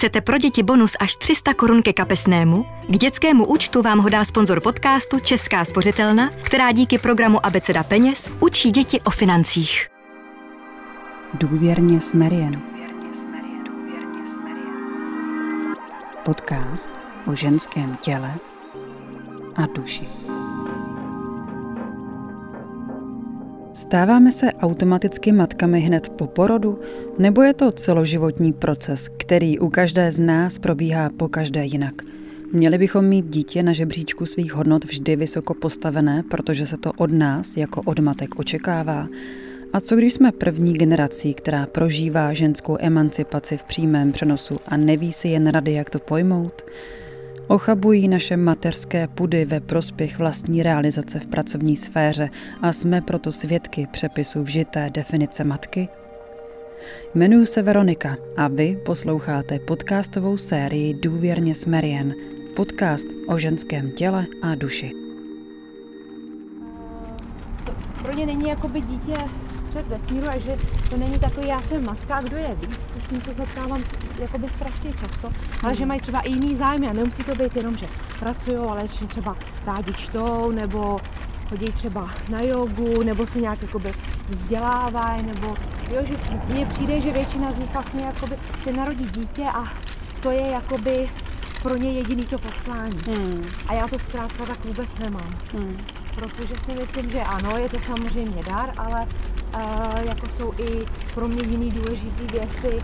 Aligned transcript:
Chcete 0.00 0.20
pro 0.20 0.38
děti 0.38 0.62
bonus 0.62 0.96
až 1.00 1.16
300 1.16 1.54
korun 1.54 1.82
ke 1.82 1.92
kapesnému? 1.92 2.66
K 2.88 2.98
dětskému 2.98 3.46
účtu 3.46 3.82
vám 3.82 3.98
ho 3.98 4.08
dá 4.08 4.24
sponzor 4.24 4.60
podcastu 4.60 5.20
Česká 5.20 5.64
spořitelna, 5.64 6.30
která 6.42 6.72
díky 6.72 6.98
programu 6.98 7.46
Abeceda 7.46 7.82
peněz 7.82 8.30
učí 8.40 8.70
děti 8.70 9.00
o 9.00 9.10
financích. 9.10 9.88
Důvěrně 11.34 12.00
s 12.00 12.12
Marian. 12.12 12.62
Podcast 16.24 16.90
o 17.26 17.34
ženském 17.34 17.96
těle 17.96 18.34
a 19.56 19.66
duši. 19.66 20.08
Stáváme 23.80 24.32
se 24.32 24.52
automaticky 24.52 25.32
matkami 25.32 25.80
hned 25.80 26.08
po 26.08 26.26
porodu, 26.26 26.80
nebo 27.18 27.42
je 27.42 27.54
to 27.54 27.72
celoživotní 27.72 28.52
proces, 28.52 29.08
který 29.16 29.58
u 29.58 29.68
každé 29.68 30.12
z 30.12 30.18
nás 30.18 30.58
probíhá 30.58 31.10
po 31.16 31.28
každé 31.28 31.64
jinak? 31.64 31.94
Měli 32.52 32.78
bychom 32.78 33.04
mít 33.04 33.26
dítě 33.26 33.62
na 33.62 33.72
žebříčku 33.72 34.26
svých 34.26 34.52
hodnot 34.52 34.84
vždy 34.84 35.16
vysoko 35.16 35.54
postavené, 35.54 36.22
protože 36.30 36.66
se 36.66 36.76
to 36.76 36.92
od 36.96 37.12
nás 37.12 37.56
jako 37.56 37.82
od 37.84 37.98
matek 37.98 38.38
očekává. 38.38 39.08
A 39.72 39.80
co 39.80 39.96
když 39.96 40.14
jsme 40.14 40.32
první 40.32 40.72
generací, 40.72 41.34
která 41.34 41.66
prožívá 41.66 42.32
ženskou 42.34 42.76
emancipaci 42.80 43.56
v 43.56 43.62
přímém 43.62 44.12
přenosu 44.12 44.56
a 44.68 44.76
neví 44.76 45.12
si 45.12 45.28
jen 45.28 45.46
rady, 45.46 45.72
jak 45.72 45.90
to 45.90 45.98
pojmout? 45.98 46.62
Ochabují 47.50 48.08
naše 48.08 48.36
mateřské 48.36 49.08
pudy 49.08 49.44
ve 49.44 49.60
prospěch 49.60 50.18
vlastní 50.18 50.62
realizace 50.62 51.20
v 51.20 51.26
pracovní 51.26 51.76
sféře 51.76 52.30
a 52.62 52.72
jsme 52.72 53.00
proto 53.00 53.32
svědky 53.32 53.88
přepisu 53.90 54.42
vžité 54.42 54.90
definice 54.90 55.44
matky? 55.44 55.88
Jmenuji 57.14 57.46
se 57.46 57.62
Veronika 57.62 58.16
a 58.36 58.48
vy 58.48 58.78
posloucháte 58.84 59.58
podcastovou 59.58 60.36
sérii 60.36 60.94
Důvěrně 60.94 61.54
s 61.54 61.66
Marian, 61.66 62.12
podcast 62.56 63.06
o 63.28 63.38
ženském 63.38 63.90
těle 63.90 64.26
a 64.42 64.54
duši. 64.54 64.92
Pro 68.02 68.14
ně 68.14 68.26
není 68.26 68.48
jakoby 68.48 68.80
dítě 68.80 69.14
střed 69.70 69.88
vesmíru 69.88 70.28
a 70.28 70.38
že 70.38 70.56
to 70.90 70.96
není 70.96 71.18
takový, 71.18 71.48
já 71.48 71.62
jsem 71.62 71.84
matka, 71.86 72.20
kdo 72.20 72.36
je 72.36 72.54
víc, 72.54 72.80
s 72.80 73.06
tím 73.08 73.20
se 73.20 73.34
setkávám 73.34 73.82
jakoby 74.20 74.48
strašně 74.48 74.92
často, 74.92 75.32
ale 75.62 75.74
že 75.74 75.86
mají 75.86 76.00
třeba 76.00 76.20
i 76.20 76.30
jiný 76.30 76.56
zájmy 76.56 76.88
a 76.88 76.92
nemusí 76.92 77.24
to 77.24 77.34
být 77.34 77.56
jenom, 77.56 77.76
že 77.76 77.86
pracují, 78.18 78.56
ale 78.56 78.82
že 79.00 79.06
třeba 79.06 79.36
rádi 79.66 79.92
čtou, 79.92 80.50
nebo 80.50 81.00
chodí 81.48 81.72
třeba 81.72 82.10
na 82.28 82.40
jogu, 82.40 83.02
nebo 83.02 83.26
se 83.26 83.40
nějak 83.40 83.62
jakoby 83.62 83.92
vzdělávají, 84.28 85.22
nebo 85.22 85.56
jo, 85.90 86.02
že 86.04 86.14
mně 86.48 86.66
přijde, 86.66 87.00
že 87.00 87.12
většina 87.12 87.52
z 87.52 87.58
nich 87.58 87.72
vlastně 87.72 88.04
jakoby 88.04 88.36
se 88.64 88.72
narodí 88.72 89.04
dítě 89.04 89.44
a 89.54 89.64
to 90.22 90.30
je 90.30 90.46
jakoby 90.46 91.08
pro 91.62 91.76
ně 91.76 91.92
jediný 91.92 92.24
to 92.24 92.38
poslání. 92.38 92.98
Hmm. 93.06 93.44
A 93.68 93.74
já 93.74 93.88
to 93.88 93.98
zkrátka 93.98 94.46
tak 94.46 94.64
vůbec 94.64 94.98
nemám. 94.98 95.30
Hmm. 95.52 95.76
Protože 96.14 96.58
si 96.58 96.72
myslím, 96.74 97.10
že 97.10 97.20
ano, 97.20 97.58
je 97.58 97.68
to 97.68 97.78
samozřejmě 97.78 98.42
dar, 98.42 98.72
ale 98.76 99.06
jako 99.94 100.26
jsou 100.26 100.52
i 100.58 100.86
pro 101.14 101.28
mě 101.28 101.42
jiný 101.42 101.70
důležité 101.70 102.24
věci, 102.32 102.82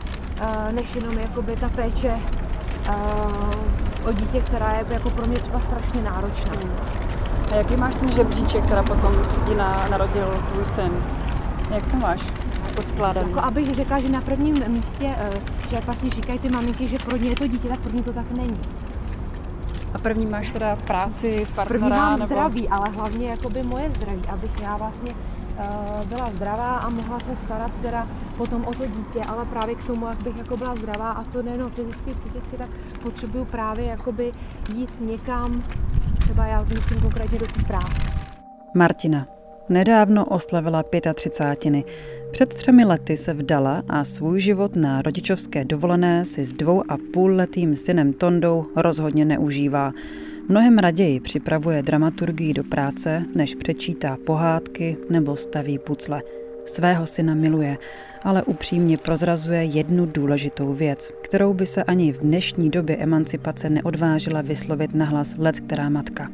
než 0.70 0.94
jenom 0.94 1.18
jakoby 1.18 1.56
ta 1.56 1.68
péče 1.68 2.16
o 4.08 4.12
dítě, 4.12 4.40
která 4.40 4.72
je 4.72 4.84
jako 4.90 5.10
pro 5.10 5.26
mě 5.26 5.36
třeba 5.36 5.60
strašně 5.60 6.02
náročná. 6.02 6.52
A 7.52 7.54
jaký 7.54 7.76
máš 7.76 7.94
ten 7.94 8.12
žebříček, 8.12 8.64
která 8.64 8.82
potom 8.82 9.12
ti 9.48 9.54
na, 9.54 9.86
narodil 9.90 10.44
tvůj 10.52 10.64
syn? 10.64 10.92
Jak 11.70 11.86
to 11.86 11.96
máš? 11.96 12.20
Jako 12.68 12.82
skládaný? 12.82 13.28
Jako 13.28 13.40
abych 13.40 13.74
řekla, 13.74 14.00
že 14.00 14.08
na 14.08 14.20
prvním 14.20 14.68
místě, 14.68 15.14
že 15.70 15.76
jak 15.76 15.84
vlastně 15.84 16.10
říkají 16.10 16.38
ty 16.38 16.48
maminky, 16.48 16.88
že 16.88 16.98
pro 16.98 17.16
ně 17.16 17.28
je 17.28 17.36
to 17.36 17.46
dítě, 17.46 17.68
tak 17.68 17.80
pro 17.80 17.92
mě 17.92 18.02
to 18.02 18.12
tak 18.12 18.30
není. 18.30 18.60
A 19.94 19.98
první 19.98 20.26
máš 20.26 20.50
teda 20.50 20.76
práci, 20.76 21.46
partnera? 21.54 21.66
První 21.68 21.90
mám 21.90 22.18
nebo... 22.18 22.26
zdraví, 22.26 22.68
ale 22.68 22.90
hlavně 22.90 23.28
jakoby 23.28 23.62
moje 23.62 23.90
zdraví, 23.90 24.22
abych 24.28 24.60
já 24.62 24.76
vlastně 24.76 25.12
byla 26.08 26.30
zdravá 26.30 26.76
a 26.76 26.90
mohla 26.90 27.20
se 27.20 27.36
starat 27.36 27.72
teda 27.82 28.08
potom 28.36 28.64
o 28.64 28.74
to 28.74 28.86
dítě, 28.86 29.20
ale 29.28 29.44
právě 29.44 29.74
k 29.74 29.84
tomu, 29.86 30.06
jak 30.06 30.22
bych 30.22 30.36
jako 30.36 30.56
byla 30.56 30.76
zdravá 30.76 31.10
a 31.10 31.24
to 31.24 31.42
nejenom 31.42 31.70
fyzicky, 31.70 32.14
psychicky, 32.14 32.56
tak 32.56 32.68
potřebuju 33.02 33.44
právě 33.44 33.84
jakoby 33.84 34.32
jít 34.74 34.90
někam, 35.00 35.64
třeba 36.20 36.46
já 36.46 36.62
myslím 36.62 37.00
konkrétně 37.00 37.38
do 37.38 37.46
té 37.46 37.62
práce. 37.62 38.06
Martina, 38.74 39.26
Nedávno 39.68 40.24
oslavila 40.24 40.84
35. 41.14 41.84
Před 42.30 42.54
třemi 42.54 42.84
lety 42.84 43.16
se 43.16 43.34
vdala 43.34 43.82
a 43.88 44.04
svůj 44.04 44.40
život 44.40 44.76
na 44.76 45.02
rodičovské 45.02 45.64
dovolené 45.64 46.24
si 46.24 46.44
s 46.44 46.52
dvou 46.52 46.82
a 46.88 46.96
půl 47.12 47.30
letým 47.30 47.76
synem 47.76 48.12
Tondou 48.12 48.66
rozhodně 48.76 49.24
neužívá. 49.24 49.92
Mnohem 50.48 50.78
raději 50.78 51.20
připravuje 51.20 51.82
dramaturgii 51.82 52.54
do 52.54 52.64
práce, 52.64 53.22
než 53.34 53.54
přečítá 53.54 54.16
pohádky 54.26 54.96
nebo 55.10 55.36
staví 55.36 55.78
pucle. 55.78 56.22
Svého 56.66 57.06
syna 57.06 57.34
miluje, 57.34 57.78
ale 58.22 58.42
upřímně 58.42 58.98
prozrazuje 58.98 59.64
jednu 59.64 60.06
důležitou 60.06 60.72
věc, 60.72 61.10
kterou 61.22 61.54
by 61.54 61.66
se 61.66 61.84
ani 61.84 62.12
v 62.12 62.18
dnešní 62.18 62.70
době 62.70 62.96
emancipace 62.96 63.70
neodvážila 63.70 64.42
vyslovit 64.42 64.94
nahlas 64.94 65.34
let 65.38 65.60
která 65.60 65.88
matka. 65.88 66.30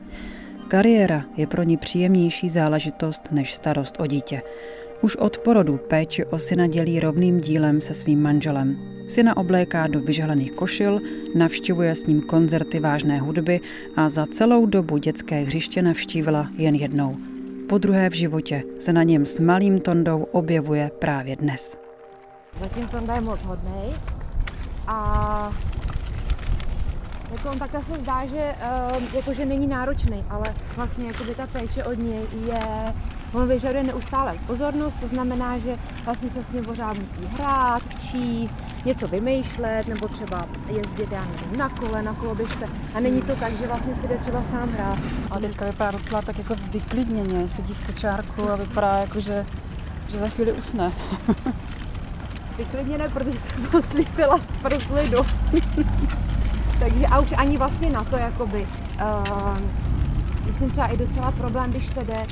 Kariéra 0.68 1.24
je 1.36 1.46
pro 1.46 1.62
ní 1.62 1.76
příjemnější 1.76 2.48
záležitost 2.48 3.22
než 3.30 3.54
starost 3.54 4.00
o 4.00 4.06
dítě. 4.06 4.42
Už 5.02 5.16
od 5.16 5.38
porodu 5.38 5.76
péči 5.76 6.24
o 6.24 6.38
syna 6.38 6.66
dělí 6.66 7.00
rovným 7.00 7.40
dílem 7.40 7.80
se 7.80 7.94
svým 7.94 8.22
manželem. 8.22 8.76
Syna 9.08 9.36
obléká 9.36 9.86
do 9.86 10.00
vyžehlených 10.00 10.52
košil, 10.52 11.00
navštěvuje 11.34 11.94
s 11.94 12.06
ním 12.06 12.22
koncerty 12.22 12.80
vážné 12.80 13.18
hudby 13.18 13.60
a 13.96 14.08
za 14.08 14.26
celou 14.26 14.66
dobu 14.66 14.96
dětské 14.96 15.40
hřiště 15.40 15.82
navštívila 15.82 16.48
jen 16.56 16.74
jednou. 16.74 17.16
Po 17.68 17.78
druhé 17.78 18.10
v 18.10 18.12
životě 18.12 18.62
se 18.78 18.92
na 18.92 19.02
něm 19.02 19.26
s 19.26 19.40
malým 19.40 19.80
Tondou 19.80 20.22
objevuje 20.22 20.90
právě 20.98 21.36
dnes. 21.36 21.76
Zatím 22.60 22.88
Tonda 22.88 23.14
je 23.14 23.20
moc 23.20 23.42
hodnej 23.42 23.90
a 24.86 25.52
jako 27.32 27.50
on 27.50 27.58
takhle 27.58 27.82
se 27.82 27.98
zdá, 27.98 28.26
že, 28.26 28.54
uh, 28.96 29.14
jako, 29.14 29.34
že 29.34 29.46
není 29.46 29.66
náročný, 29.66 30.24
ale 30.30 30.54
vlastně 30.76 31.06
jako 31.06 31.24
by 31.24 31.34
ta 31.34 31.46
péče 31.46 31.84
od 31.84 31.98
něj 31.98 32.22
je 32.46 32.60
On 33.32 33.48
vyžaduje 33.48 33.82
neustále 33.82 34.34
pozornost, 34.46 35.00
to 35.00 35.06
znamená, 35.06 35.58
že 35.58 35.76
vlastně 36.04 36.30
se 36.30 36.44
s 36.44 36.52
ním 36.52 36.64
pořád 36.64 36.98
musí 36.98 37.20
hrát, 37.26 37.82
číst, 38.10 38.56
něco 38.84 39.08
vymýšlet, 39.08 39.88
nebo 39.88 40.08
třeba 40.08 40.46
jezdit, 40.66 41.12
já 41.12 41.24
nevím, 41.24 41.58
na 41.58 41.68
kole, 41.68 42.02
na 42.02 42.14
koloběžce. 42.14 42.68
A 42.94 43.00
není 43.00 43.22
to 43.22 43.36
tak, 43.36 43.56
že 43.56 43.66
vlastně 43.66 43.94
si 43.94 44.08
jde 44.08 44.18
třeba 44.18 44.42
sám 44.42 44.68
hrát. 44.68 44.98
A 45.30 45.40
teďka 45.40 45.64
vypadá 45.64 45.90
docela 45.90 46.22
tak 46.22 46.38
jako 46.38 46.54
vyklidněně, 46.72 47.48
sedí 47.48 47.74
v 47.74 47.86
kočárku 47.86 48.50
a 48.50 48.56
vypadá 48.56 48.98
jako, 48.98 49.20
že, 49.20 49.46
že 50.08 50.18
za 50.18 50.28
chvíli 50.28 50.52
usne. 50.52 50.92
Vyklidněné, 52.58 53.08
protože 53.08 53.38
jsem 53.38 53.62
poslípila 53.70 54.38
z 54.38 54.56
prslidu. 54.56 55.18
Takže 56.78 57.06
a 57.06 57.20
už 57.20 57.32
ani 57.36 57.58
vlastně 57.58 57.90
na 57.90 58.04
to, 58.04 58.16
jakoby, 58.16 58.66
uh, 59.02 59.58
myslím 60.46 60.70
třeba 60.70 60.86
i 60.86 60.96
docela 60.96 61.30
problém, 61.30 61.70
když 61.70 61.86
se 61.86 62.04
jde 62.04 62.26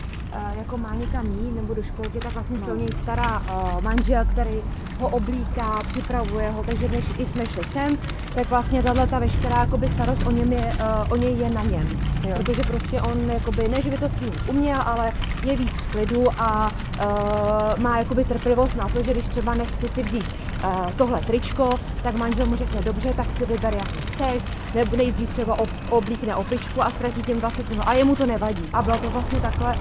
jako 0.59 0.77
má 0.77 0.95
někam 0.95 1.27
jít 1.27 1.53
nebo 1.55 1.75
do 1.75 1.83
školky, 1.83 2.19
tak 2.19 2.33
vlastně 2.33 2.59
no. 2.59 2.65
se 2.65 2.73
o 2.73 2.77
něj 2.77 2.89
stará 3.03 3.39
uh, 3.41 3.83
manžel, 3.83 4.25
který 4.25 4.63
ho 4.99 5.09
oblíká, 5.09 5.79
připravuje 5.87 6.51
ho, 6.51 6.65
takže 6.65 6.89
než 6.89 7.07
i 7.19 7.27
jsme 7.27 7.47
šli 7.47 7.65
sem, 7.65 7.97
tak 8.35 8.51
vlastně 8.51 8.83
tahle 8.83 9.07
ta 9.07 9.19
veškerá 9.19 9.61
jakoby, 9.61 9.89
starost 9.89 10.27
o, 10.27 10.31
něm 10.31 10.53
je, 10.53 10.73
uh, 10.83 11.13
o 11.13 11.17
něj 11.17 11.39
je 11.39 11.51
na 11.51 11.63
něm. 11.63 11.89
Jo. 12.29 12.35
Protože 12.37 12.63
prostě 12.63 13.01
on, 13.01 13.31
jakoby, 13.31 13.69
ne, 13.69 13.83
že 13.83 13.91
by 13.91 13.99
to 13.99 14.09
s 14.09 14.21
ním 14.21 14.33
uměl, 14.49 14.79
ale 14.85 15.13
je 15.45 15.57
víc 15.57 15.75
v 15.75 15.87
klidu 15.87 16.25
a 16.39 16.71
uh, 16.71 17.81
má 17.81 17.99
jakoby 17.99 18.25
trpělivost 18.25 18.77
na 18.77 18.89
to, 18.89 19.03
že 19.03 19.13
když 19.13 19.29
třeba 19.29 19.55
nechce 19.55 19.89
si 19.89 20.03
vzít 20.03 20.50
tohle 20.97 21.21
tričko, 21.21 21.71
tak 22.03 22.17
manžel 22.17 22.47
mu 22.47 22.57
řekne, 22.57 22.81
dobře, 22.81 23.15
tak 23.17 23.33
si 23.33 23.47
vyber, 23.47 23.75
jak 23.75 23.89
chceš, 23.89 24.43
nebo 24.75 24.97
nejdřív 24.97 25.31
třeba 25.31 25.57
oblíkne 25.91 26.37
opičku 26.37 26.85
a 26.85 26.91
ztratí 26.91 27.23
tím 27.23 27.41
20 27.41 27.71
minut 27.71 27.83
a 27.87 27.95
jemu 27.95 28.17
to 28.17 28.27
nevadí. 28.27 28.65
A 28.73 28.83
bylo 28.83 28.99
to 28.99 29.11
vlastně 29.11 29.41
takhle, 29.41 29.79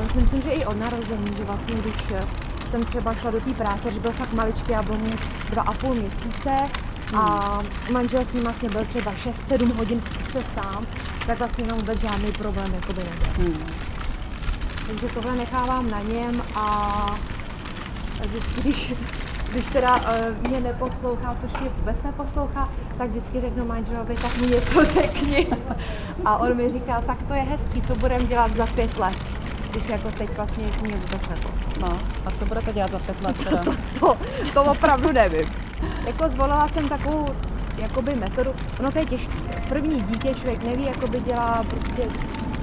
uh, 0.00 0.08
si 0.08 0.20
myslím, 0.20 0.42
že 0.42 0.50
i 0.50 0.64
od 0.64 0.76
narození, 0.76 1.30
že 1.36 1.44
vlastně 1.44 1.74
když 1.74 2.12
jsem 2.70 2.84
třeba 2.84 3.12
šla 3.14 3.30
do 3.30 3.40
té 3.40 3.54
práce, 3.54 3.92
že 3.92 4.00
byl 4.00 4.12
fakt 4.12 4.32
maličký, 4.32 4.74
a 4.74 4.82
byl 4.82 4.96
mu 4.96 5.10
dva 5.50 5.62
a 5.62 5.72
půl 5.72 5.94
měsíce, 5.94 6.50
a 7.16 7.58
manžel 7.90 8.24
s 8.24 8.32
ním 8.32 8.42
vlastně 8.42 8.68
byl 8.68 8.84
třeba 8.84 9.12
6-7 9.12 9.74
hodin 9.76 10.00
v 10.00 10.18
kuse 10.18 10.42
sám, 10.54 10.86
tak 11.26 11.38
vlastně 11.38 11.66
nám 11.66 11.78
vůbec 11.78 12.00
žádný 12.00 12.32
problém 12.32 12.74
jakoby 12.74 13.02
nebyl. 13.04 13.28
Hmm. 13.38 13.66
Takže 14.86 15.06
tohle 15.14 15.36
nechávám 15.36 15.90
na 15.90 16.00
něm 16.02 16.42
a 16.54 17.16
vždycky, 18.24 18.60
když, 18.62 18.92
když 19.52 19.64
teda 19.64 19.96
uh, 19.96 20.48
mě 20.48 20.60
neposlouchá, 20.60 21.36
což 21.40 21.60
mě 21.60 21.70
vůbec 21.78 22.02
neposlouchá, 22.02 22.68
tak 22.98 23.10
vždycky 23.10 23.40
řeknu 23.40 23.66
manželovi, 23.66 24.14
tak 24.14 24.40
mi 24.40 24.46
něco 24.46 24.84
řekni. 25.00 25.46
A 26.24 26.36
on 26.36 26.56
mi 26.56 26.70
říká, 26.70 27.00
tak 27.00 27.22
to 27.28 27.34
je 27.34 27.42
hezký, 27.42 27.82
co 27.82 27.94
budeme 27.94 28.24
dělat 28.24 28.56
za 28.56 28.66
pět 28.66 28.96
let 28.96 29.16
když 29.72 29.88
jako 29.88 30.10
teď 30.10 30.36
vlastně 30.36 30.64
mě 30.82 30.96
vůbec 30.96 31.28
neposlouchá. 31.28 31.62
No, 31.80 32.00
a 32.26 32.30
co 32.30 32.46
budete 32.46 32.72
dělat 32.72 32.90
za 32.90 32.98
pět 32.98 33.20
let 33.20 33.38
teda? 33.44 33.58
To, 33.58 33.70
to, 33.70 33.76
to, 34.00 34.16
to 34.54 34.64
opravdu 34.64 35.12
nevím. 35.12 35.50
Jako 36.06 36.28
zvolila 36.28 36.68
jsem 36.68 36.88
takovou 36.88 37.28
jakoby 37.78 38.14
metodu, 38.14 38.50
ono 38.80 38.92
to 38.92 38.98
je 38.98 39.06
těžké. 39.06 39.32
První 39.68 40.02
dítě 40.02 40.34
člověk 40.34 40.62
neví, 40.64 40.84
jakoby 40.84 41.20
dělá 41.20 41.64
prostě, 41.70 42.02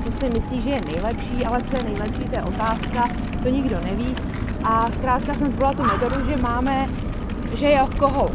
co 0.06 0.12
si 0.12 0.30
myslí, 0.30 0.62
že 0.62 0.70
je 0.70 0.82
nejlepší, 0.82 1.46
ale 1.46 1.62
co 1.62 1.78
je 1.78 1.84
nejlepší, 1.84 2.24
to 2.24 2.36
je 2.36 2.44
otázka, 2.44 3.10
to 3.44 3.50
nikdo 3.50 3.78
neví. 3.84 4.16
A 4.64 4.92
zkrátka 4.92 5.34
jsem 5.34 5.52
zvolila 5.52 5.74
tu 5.74 5.84
metodu, 5.84 6.30
že 6.30 6.38
máme, 6.38 6.88
že 7.56 7.72
jo, 7.72 7.88
koho 8.00 8.30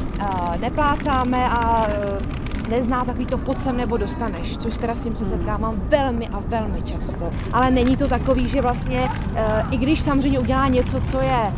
neplácáme 0.60 1.48
a 1.48 1.86
uh, 1.86 2.68
nezná 2.68 3.04
takový 3.04 3.26
to 3.26 3.38
pod 3.38 3.62
sem 3.62 3.76
nebo 3.76 3.96
dostaneš, 3.96 4.56
což 4.56 4.78
teda 4.78 4.94
s 4.94 5.02
tím 5.02 5.16
se 5.16 5.26
setkávám 5.26 5.74
velmi 5.88 6.28
a 6.28 6.38
velmi 6.38 6.82
často. 6.82 7.30
Ale 7.52 7.70
není 7.70 7.96
to 7.96 8.08
takový, 8.08 8.48
že 8.48 8.60
vlastně, 8.60 9.00
uh, 9.02 9.74
i 9.74 9.76
když 9.76 10.00
samozřejmě 10.00 10.38
udělá 10.38 10.68
něco, 10.68 11.00
co 11.00 11.20
je 11.20 11.52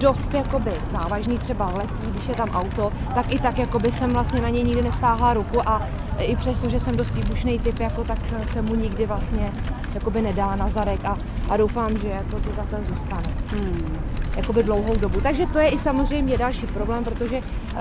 dost 0.00 0.34
jakoby 0.34 0.72
závažný, 0.92 1.38
třeba 1.38 1.66
letí, 1.66 2.10
když 2.10 2.28
je 2.28 2.34
tam 2.34 2.50
auto, 2.50 2.92
tak 3.14 3.34
i 3.34 3.38
tak 3.38 3.58
jakoby 3.58 3.92
jsem 3.92 4.10
vlastně 4.10 4.40
na 4.40 4.48
něj 4.48 4.64
nikdy 4.64 4.82
nestáhla 4.82 5.34
ruku 5.34 5.68
a 5.68 5.82
i 6.18 6.36
přesto, 6.36 6.68
že 6.68 6.80
jsem 6.80 6.96
dost 6.96 7.10
výbušný 7.14 7.58
typ, 7.58 7.80
jako, 7.80 8.04
tak 8.04 8.18
se 8.44 8.62
mu 8.62 8.74
nikdy 8.74 9.06
vlastně 9.06 9.52
jakoby 9.94 10.22
nedá 10.22 10.56
na 10.56 10.68
zarek 10.68 11.04
a, 11.04 11.18
a 11.50 11.56
doufám, 11.56 11.98
že 11.98 12.08
jako 12.08 12.40
to 12.40 12.48
takhle 12.48 12.80
zůstane. 12.88 13.34
Hmm. 13.46 13.98
Jakoby 14.36 14.62
dlouhou 14.62 14.94
dobu. 14.94 15.20
Takže 15.20 15.46
to 15.46 15.58
je 15.58 15.68
i 15.68 15.78
samozřejmě 15.78 16.38
další 16.38 16.66
problém, 16.66 17.04
protože 17.04 17.36
uh, 17.38 17.80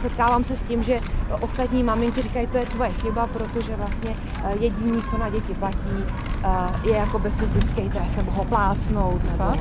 setkávám 0.00 0.44
se 0.44 0.56
s 0.56 0.66
tím, 0.66 0.82
že 0.82 1.00
ostatní 1.40 1.82
maminky 1.82 2.22
říkají, 2.22 2.46
to 2.46 2.58
je 2.58 2.66
tvoje 2.66 2.90
chyba, 2.90 3.26
protože 3.26 3.76
vlastně 3.76 4.10
uh, 4.10 4.62
jediný, 4.62 5.02
co 5.10 5.18
na 5.18 5.30
děti 5.30 5.54
platí, 5.54 6.04
uh, 6.44 6.86
je 6.86 6.96
jakoby 6.96 7.30
fyzický 7.30 7.90
trest, 7.90 8.16
nebo 8.16 8.30
ho 8.30 8.44
plácnout, 8.44 9.24
nebo... 9.24 9.54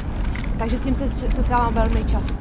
Takže 0.60 0.78
s 0.78 0.82
tím 0.82 0.96
se 0.96 1.10
setkávám 1.10 1.74
velmi 1.74 2.04
často. 2.04 2.38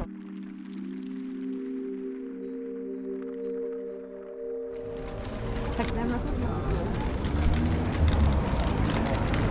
Tak 5.77 5.87
jdem 5.87 6.11
na 6.11 6.19
zmrzku. 6.31 6.85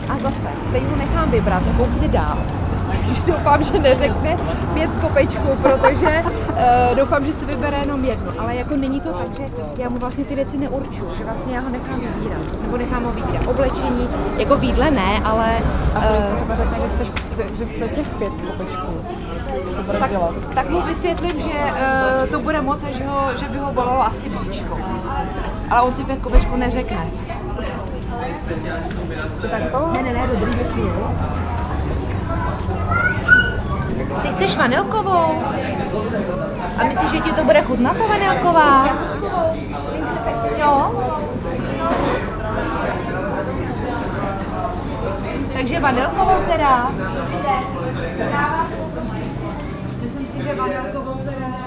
A 0.09 0.19
zase, 0.19 0.49
teď 0.73 0.83
ho 0.83 0.97
nechám 0.97 1.31
vybrat, 1.31 1.67
nebo 1.67 1.93
si 1.93 2.09
dál. 2.09 2.39
Doufám, 3.27 3.65
že 3.65 3.79
neřekne 3.79 4.37
pět 4.75 4.91
kopečků, 5.01 5.57
protože 5.63 6.23
uh, 6.25 6.97
doufám, 6.97 7.27
že 7.27 7.33
si 7.33 7.45
vybere 7.45 7.79
jenom 7.79 8.05
jednu. 8.05 8.33
Ale 8.39 8.57
jako 8.57 8.77
není 8.77 9.01
to 9.01 9.13
tak, 9.13 9.35
že 9.37 9.45
já 9.77 9.89
mu 9.89 9.99
vlastně 9.99 10.25
ty 10.25 10.35
věci 10.35 10.59
neurčuju, 10.59 11.11
že 11.19 11.25
vlastně 11.25 11.55
já 11.55 11.61
ho 11.61 11.71
nechám 11.71 12.01
vybírat, 12.01 12.63
nebo 12.63 12.77
nechám 12.77 13.05
ho 13.05 13.13
vybírat. 13.13 13.47
Oblečení, 13.47 14.09
jako 14.37 14.57
výdle 14.57 14.91
ne, 14.91 15.21
ale... 15.25 15.59
A 15.95 16.01
co 16.01 16.15
uh, 16.15 16.37
třeba 16.37 16.57
řekne, 16.57 16.79
že, 16.79 16.89
chceš, 16.95 17.09
že, 17.37 17.57
že 17.57 17.67
chce 17.67 17.89
těch 17.89 18.09
pět 18.09 18.33
kopečků? 18.33 19.05
Co 19.77 19.83
bude 19.83 19.99
tak, 19.99 20.11
dělat? 20.11 20.35
tak 20.55 20.71
mu 20.71 20.81
vysvětlím, 20.81 21.41
že 21.41 21.59
uh, 21.73 22.31
to 22.31 22.41
bude 22.41 22.61
moc 22.61 22.85
a 22.85 22.91
že, 22.91 23.07
ho, 23.07 23.21
že 23.37 23.49
by 23.49 23.59
ho 23.59 23.73
bolelo 23.73 24.03
asi 24.03 24.29
bříško. 24.29 24.79
Ale 25.71 25.83
on 25.83 25.95
si 25.95 26.05
pět 26.05 26.21
kopečků 26.21 26.57
neřekne. 26.57 27.07
Ne, 29.93 30.03
ne, 30.03 30.13
ne, 30.13 30.27
dobrý 30.33 30.53
chvíli. 30.53 30.91
Ty 34.23 34.29
chceš 34.29 34.57
vanilkovou? 34.57 35.43
A 36.79 36.85
myslíš, 36.85 37.11
že 37.11 37.21
ti 37.21 37.33
to 37.33 37.45
bude 37.45 37.63
chutnat 37.63 37.97
ta 37.97 38.07
vanilková? 38.07 38.89
Jo? 40.59 41.05
Takže 45.53 45.81
vanilkovou 45.81 46.43
teda? 46.47 46.91
Myslím 50.03 50.27
si, 50.27 50.43
že 50.43 50.55
vanilkovou 50.55 51.15
teda 51.25 51.65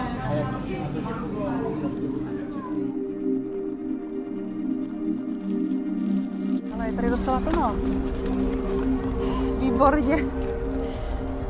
Ale 6.74 6.86
je 6.86 6.94
tady 6.94 7.10
docela 7.10 7.40
plno. 7.40 7.76
Výborně. 9.60 10.18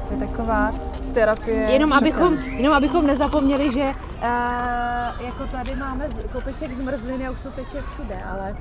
To 0.07 0.13
je 0.13 0.19
taková 0.19 0.71
terapie. 1.13 1.71
Jenom 1.71 1.93
abychom, 1.93 2.33
jenom 2.33 2.73
abychom 2.73 3.07
nezapomněli, 3.07 3.73
že 3.73 3.83
uh, 3.83 5.25
jako 5.25 5.47
tady 5.51 5.75
máme 5.75 6.05
kopeček 6.31 6.73
zmrzliny 6.73 7.27
a 7.27 7.31
už 7.31 7.37
to 7.43 7.49
teče 7.51 7.81
všude, 7.93 8.23
ale 8.31 8.55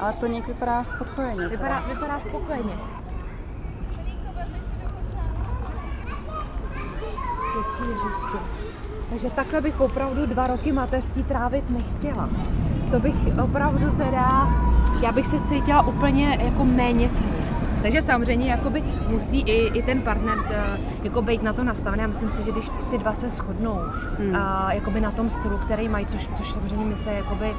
Ale 0.00 0.12
to 0.12 0.26
někdy 0.26 0.52
vypadá 0.52 0.84
spokojeně. 0.84 1.48
vypadá, 1.48 1.80
vypadá 1.80 2.20
spokojeně. 2.20 2.72
Dětský 7.56 7.82
hřiště. 7.82 8.38
Takže 9.10 9.30
takhle 9.30 9.60
bych 9.60 9.80
opravdu 9.80 10.26
dva 10.26 10.46
roky 10.46 10.72
mateřský 10.72 11.22
trávit 11.24 11.70
nechtěla. 11.70 12.28
To 12.90 13.00
bych 13.00 13.14
opravdu 13.44 13.90
teda, 13.90 14.48
já 15.02 15.12
bych 15.12 15.26
se 15.26 15.36
cítila 15.48 15.86
úplně 15.86 16.38
jako 16.44 16.64
méně 16.64 17.08
ceně. 17.08 17.39
Takže 17.82 18.02
samozřejmě 18.02 18.50
jakoby 18.50 18.82
musí 19.08 19.40
i, 19.40 19.78
i 19.78 19.82
ten 19.82 20.02
partner 20.02 20.38
t, 20.48 20.78
jako 21.02 21.22
být 21.22 21.42
na 21.42 21.52
to 21.52 21.64
nastavený. 21.64 22.00
Já 22.00 22.06
myslím 22.06 22.30
si, 22.30 22.42
že 22.42 22.52
když 22.52 22.70
ty 22.90 22.98
dva 22.98 23.12
se 23.12 23.30
shodnou 23.30 23.80
hmm. 24.18 24.36
a, 24.36 24.72
jakoby 24.72 25.00
na 25.00 25.10
tom 25.10 25.30
stylu, 25.30 25.58
který 25.58 25.88
mají, 25.88 26.06
což, 26.06 26.28
což 26.36 26.52
samozřejmě 26.52 26.84
my 26.84 26.96
se 26.96 27.12
jakoby 27.12 27.50
uh, 27.50 27.56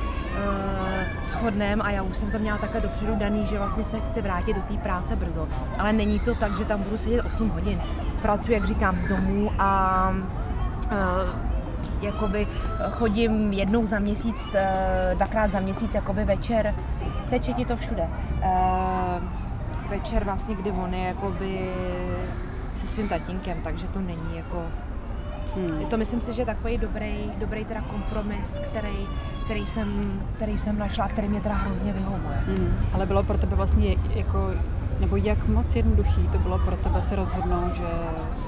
shodneme 1.25 1.83
a 1.83 1.91
já 1.91 2.03
už 2.03 2.17
jsem 2.17 2.31
to 2.31 2.39
měla 2.39 2.57
takhle 2.57 2.81
dopředu 2.81 3.15
daný, 3.15 3.45
že 3.45 3.57
vlastně 3.57 3.83
se 3.83 3.99
chci 3.99 4.21
vrátit 4.21 4.53
do 4.53 4.61
té 4.61 4.73
práce 4.73 5.15
brzo. 5.15 5.47
Ale 5.79 5.93
není 5.93 6.19
to 6.19 6.35
tak, 6.35 6.57
že 6.57 6.65
tam 6.65 6.83
budu 6.83 6.97
sedět 6.97 7.21
8 7.21 7.49
hodin. 7.49 7.81
Pracuji, 8.21 8.53
jak 8.53 8.65
říkám, 8.65 8.95
z 8.95 9.09
domu 9.09 9.49
a 9.59 10.09
uh, 10.85 11.51
jakoby 12.01 12.47
chodím 12.91 13.53
jednou 13.53 13.85
za 13.85 13.99
měsíc, 13.99 14.55
eh, 14.55 15.11
dvakrát 15.15 15.51
za 15.51 15.59
měsíc, 15.59 15.93
jakoby 15.93 16.25
večer, 16.25 16.75
teče 17.29 17.53
ti 17.53 17.65
to 17.65 17.77
všude. 17.77 18.07
Eh, 18.43 19.21
Večer 19.91 20.23
vlastně, 20.23 20.55
kdy 20.55 20.71
on 20.71 20.93
je 20.93 21.03
jakoby 21.03 21.69
se 22.75 22.87
svým 22.87 23.09
tatínkem, 23.09 23.57
takže 23.63 23.87
to 23.87 23.99
není 23.99 24.35
jako... 24.35 24.63
Hmm. 25.55 25.81
Je 25.81 25.87
to 25.87 25.97
myslím 25.97 26.21
si, 26.21 26.33
že 26.33 26.45
takový 26.45 26.77
dobrý, 26.77 27.31
dobrý 27.37 27.65
teda 27.65 27.81
kompromis, 27.81 28.59
který, 28.69 29.07
který, 29.45 29.65
jsem, 29.65 30.21
který 30.35 30.57
jsem 30.57 30.79
našla 30.79 31.05
a 31.05 31.07
který 31.07 31.29
mě 31.29 31.41
teda 31.41 31.55
hrozně 31.55 31.93
vyhovuje. 31.93 32.37
Hmm. 32.47 32.77
Ale 32.93 33.05
bylo 33.05 33.23
pro 33.23 33.37
tebe 33.37 33.55
vlastně 33.55 33.95
jako, 34.15 34.49
nebo 34.99 35.15
jak 35.15 35.47
moc 35.47 35.75
jednoduchý 35.75 36.27
to 36.27 36.37
bylo 36.37 36.59
pro 36.59 36.77
tebe 36.77 37.01
se 37.01 37.15
rozhodnout, 37.15 37.75
že 37.75 37.87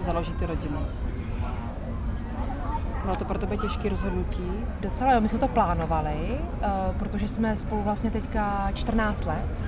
založíte 0.02 0.46
rodinu? 0.46 0.80
Bylo 3.04 3.16
to 3.16 3.26
pro 3.26 3.40
tebe 3.40 3.58
těžké 3.58 3.90
rozhodnutí? 3.90 4.52
Docela 4.82 5.14
jo, 5.14 5.22
my 5.22 5.30
jsme 5.30 5.40
to 5.40 5.48
plánovali, 5.48 6.40
uh, 6.40 6.96
protože 7.00 7.28
jsme 7.28 7.58
spolu 7.58 7.82
vlastně 7.82 8.12
teďka 8.12 8.72
14 8.74 9.26
let. 9.26 9.64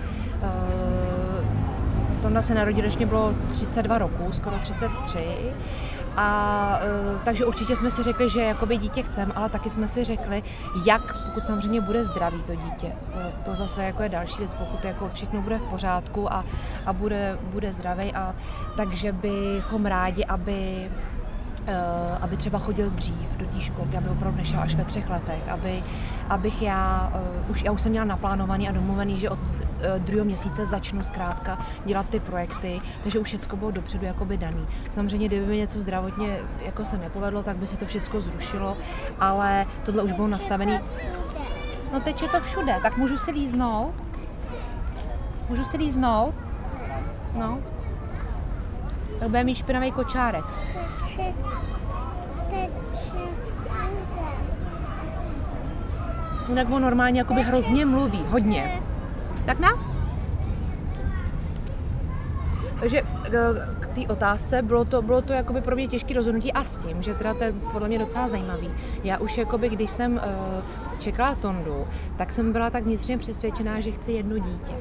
Tonda 2.25 2.41
se 2.41 2.53
narodil, 2.53 2.85
mě 2.97 3.05
bylo 3.05 3.33
32 3.51 3.97
roku, 3.97 4.31
skoro 4.33 4.55
33. 4.57 5.19
A 6.17 6.79
uh, 7.13 7.21
takže 7.21 7.45
určitě 7.45 7.75
jsme 7.75 7.91
si 7.91 8.03
řekli, 8.03 8.29
že 8.29 8.41
jakoby 8.41 8.77
dítě 8.77 9.03
chceme, 9.03 9.33
ale 9.35 9.49
taky 9.49 9.69
jsme 9.69 9.87
si 9.87 10.03
řekli, 10.03 10.43
jak, 10.85 11.01
pokud 11.25 11.43
samozřejmě 11.43 11.81
bude 11.81 12.03
zdravý 12.03 12.43
to 12.43 12.55
dítě. 12.55 12.91
To, 13.05 13.19
to 13.45 13.55
zase 13.55 13.83
jako 13.83 14.03
je 14.03 14.09
další 14.09 14.37
věc, 14.37 14.53
pokud 14.53 14.83
jako 14.83 15.09
všechno 15.09 15.41
bude 15.41 15.57
v 15.57 15.63
pořádku 15.63 16.33
a, 16.33 16.45
a 16.85 16.93
bude, 16.93 17.37
bude 17.41 17.73
zdravý. 17.73 18.13
A 18.13 18.35
takže 18.77 19.11
bychom 19.11 19.85
rádi, 19.85 20.25
aby 20.25 20.89
aby 22.21 22.37
třeba 22.37 22.59
chodil 22.59 22.89
dřív 22.89 23.33
do 23.37 23.45
té 23.45 23.61
školky, 23.61 23.97
aby 23.97 24.09
opravdu 24.09 24.37
nešel 24.37 24.59
až 24.59 24.75
ve 24.75 24.85
třech 24.85 25.09
letech, 25.09 25.49
aby, 25.49 25.83
abych 26.29 26.61
já, 26.61 27.11
uh, 27.45 27.51
už, 27.51 27.63
já 27.63 27.71
už 27.71 27.81
jsem 27.81 27.91
měla 27.91 28.05
naplánovaný 28.05 28.69
a 28.69 28.71
domluvený, 28.71 29.19
že 29.19 29.29
od 29.29 29.39
uh, 29.39 29.55
druhého 29.97 30.25
měsíce 30.25 30.65
začnu 30.65 31.03
zkrátka 31.03 31.57
dělat 31.85 32.05
ty 32.09 32.19
projekty, 32.19 32.81
takže 33.03 33.19
už 33.19 33.27
všechno 33.27 33.57
bylo 33.57 33.71
dopředu 33.71 34.05
jakoby 34.05 34.37
daný. 34.37 34.67
Samozřejmě, 34.91 35.27
kdyby 35.27 35.45
mi 35.45 35.57
něco 35.57 35.79
zdravotně 35.79 36.37
jako 36.65 36.85
se 36.85 36.97
nepovedlo, 36.97 37.43
tak 37.43 37.57
by 37.57 37.67
se 37.67 37.77
to 37.77 37.85
všechno 37.85 38.21
zrušilo, 38.21 38.77
ale 39.19 39.65
tohle 39.85 40.03
už 40.03 40.11
bylo 40.11 40.27
nastavený. 40.27 40.79
No 41.93 41.99
teče 41.99 42.27
to 42.27 42.39
všude, 42.39 42.75
tak 42.81 42.97
můžu 42.97 43.17
si 43.17 43.31
líznout? 43.31 43.93
Můžu 45.49 45.63
si 45.63 45.77
líznout? 45.77 46.35
No. 47.37 47.59
Tak 49.19 49.29
bude 49.29 49.43
mít 49.43 49.55
špinavý 49.55 49.91
kočárek. 49.91 50.45
Jinak 56.49 56.71
on 56.71 56.81
normálně 56.81 57.19
jakoby 57.19 57.41
hrozně 57.41 57.85
mluví, 57.85 58.23
hodně. 58.29 58.81
Tak 59.45 59.59
na? 59.59 59.69
Takže 62.79 63.01
eh, 63.01 63.31
k 63.79 63.87
té 63.87 64.01
otázce 64.07 64.61
bylo 64.61 64.85
to, 64.85 65.01
bylo 65.01 65.21
to 65.21 65.33
jakoby 65.33 65.61
pro 65.61 65.75
mě 65.75 65.87
těžké 65.87 66.13
rozhodnutí 66.13 66.53
a 66.53 66.63
s 66.63 66.77
tím, 66.77 67.03
že 67.03 67.13
teda 67.13 67.33
to 67.33 67.43
je 67.43 67.53
podle 67.71 67.87
mě 67.87 67.99
docela 67.99 68.27
zajímavý. 68.27 68.71
Já 69.03 69.17
už 69.17 69.37
jakoby, 69.37 69.69
když 69.69 69.89
jsem 69.89 70.13
uh, 70.13 70.21
čekala 70.99 71.35
Tondu, 71.35 71.87
tak 72.17 72.33
jsem 72.33 72.51
byla 72.51 72.69
tak 72.69 72.83
vnitřně 72.83 73.17
přesvědčená, 73.17 73.79
že 73.79 73.91
chci 73.91 74.11
jedno 74.11 74.37
dítě. 74.37 74.73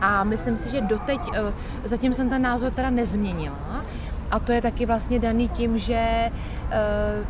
A 0.00 0.24
myslím 0.24 0.56
si, 0.56 0.70
že 0.70 0.80
doteď, 0.80 1.20
uh, 1.20 1.34
zatím 1.84 2.14
jsem 2.14 2.28
ten 2.28 2.42
názor 2.42 2.72
teda 2.72 2.90
nezměnila, 2.90 3.84
A 4.34 4.38
to 4.38 4.52
je 4.52 4.62
taky 4.62 4.86
vlastně 4.86 5.18
daný 5.18 5.48
tím, 5.48 5.78
že 5.78 5.94
eh, 5.94 6.30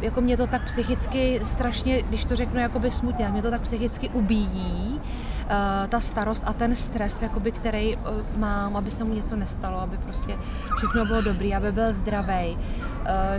jako 0.00 0.20
mě 0.20 0.36
to 0.36 0.46
tak 0.46 0.64
psychicky 0.64 1.40
strašně, 1.42 2.02
když 2.02 2.24
to 2.24 2.36
řeknu 2.36 2.60
jakoby 2.60 2.90
smutně, 2.90 3.28
mě 3.28 3.42
to 3.42 3.50
tak 3.50 3.60
psychicky 3.60 4.08
ubíjí, 4.08 5.00
eh, 5.48 5.88
ta 5.88 6.00
starost 6.00 6.44
a 6.46 6.52
ten 6.52 6.76
stres, 6.76 7.18
jakoby, 7.22 7.52
který 7.52 7.98
mám, 8.36 8.76
aby 8.76 8.90
se 8.90 9.04
mu 9.04 9.14
něco 9.14 9.36
nestalo, 9.36 9.80
aby 9.80 9.96
prostě 9.96 10.36
všechno 10.76 11.04
bylo 11.04 11.22
dobrý, 11.22 11.54
aby 11.54 11.72
byl 11.72 11.92
zdravý, 11.92 12.58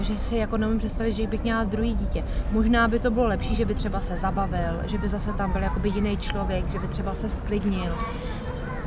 že 0.02 0.16
si 0.16 0.36
jako 0.36 0.58
nemůžu 0.58 0.80
představit, 0.80 1.14
že 1.14 1.28
bych 1.28 1.44
měla 1.44 1.64
druhý 1.64 1.96
dítě. 1.96 2.24
Možná 2.52 2.88
by 2.88 3.00
to 3.00 3.12
bylo 3.12 3.28
lepší, 3.28 3.56
že 3.56 3.66
by 3.66 3.76
třeba 3.76 4.02
se 4.02 4.18
zabavil, 4.18 4.82
že 4.86 4.98
by 4.98 5.08
zase 5.08 5.34
tam 5.34 5.52
byl 5.52 5.62
jakoby 5.62 5.90
jiný 5.90 6.18
člověk, 6.18 6.70
že 6.72 6.80
by 6.80 6.88
třeba 6.88 7.14
se 7.14 7.30
sklidnil, 7.30 7.98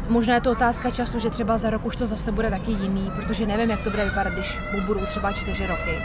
Možná 0.09 0.35
je 0.35 0.41
to 0.41 0.53
otázka 0.53 0.91
času, 0.91 1.19
že 1.19 1.31
třeba 1.31 1.59
za 1.59 1.71
rok 1.71 1.87
už 1.87 1.97
to 1.97 2.07
zase 2.07 2.33
bude 2.33 2.50
taky 2.50 2.71
jiný, 2.71 3.12
protože 3.17 3.47
nevím, 3.47 3.71
jak 3.71 3.83
to 3.83 3.91
bude 3.91 4.05
vypadat, 4.05 4.33
když 4.33 4.59
mu 4.75 4.81
budou 4.81 5.07
třeba 5.07 5.33
čtyři 5.33 5.67
roky. 5.67 5.99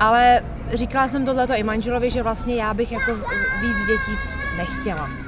Ale 0.00 0.44
říkala 0.74 1.08
jsem 1.08 1.24
tohleto 1.24 1.54
i 1.54 1.62
manželovi, 1.62 2.10
že 2.10 2.22
vlastně 2.22 2.54
já 2.54 2.74
bych 2.74 2.92
jako 2.92 3.14
víc 3.60 3.76
dětí 3.86 4.18
nechtěla. 4.56 5.25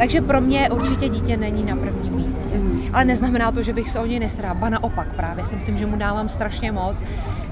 Takže 0.00 0.20
pro 0.20 0.40
mě 0.40 0.70
určitě 0.70 1.08
dítě 1.08 1.36
není 1.36 1.64
na 1.64 1.76
prvním 1.76 2.12
místě. 2.12 2.60
Ale 2.92 3.04
neznamená 3.04 3.52
to, 3.52 3.62
že 3.62 3.72
bych 3.72 3.90
se 3.90 4.00
o 4.00 4.06
něj 4.06 4.18
nesrala. 4.18 4.54
Ba 4.54 4.68
naopak 4.68 5.08
právě 5.16 5.46
si 5.46 5.56
myslím, 5.56 5.78
že 5.78 5.86
mu 5.86 5.96
dávám 5.96 6.28
strašně 6.28 6.72
moc. 6.72 6.96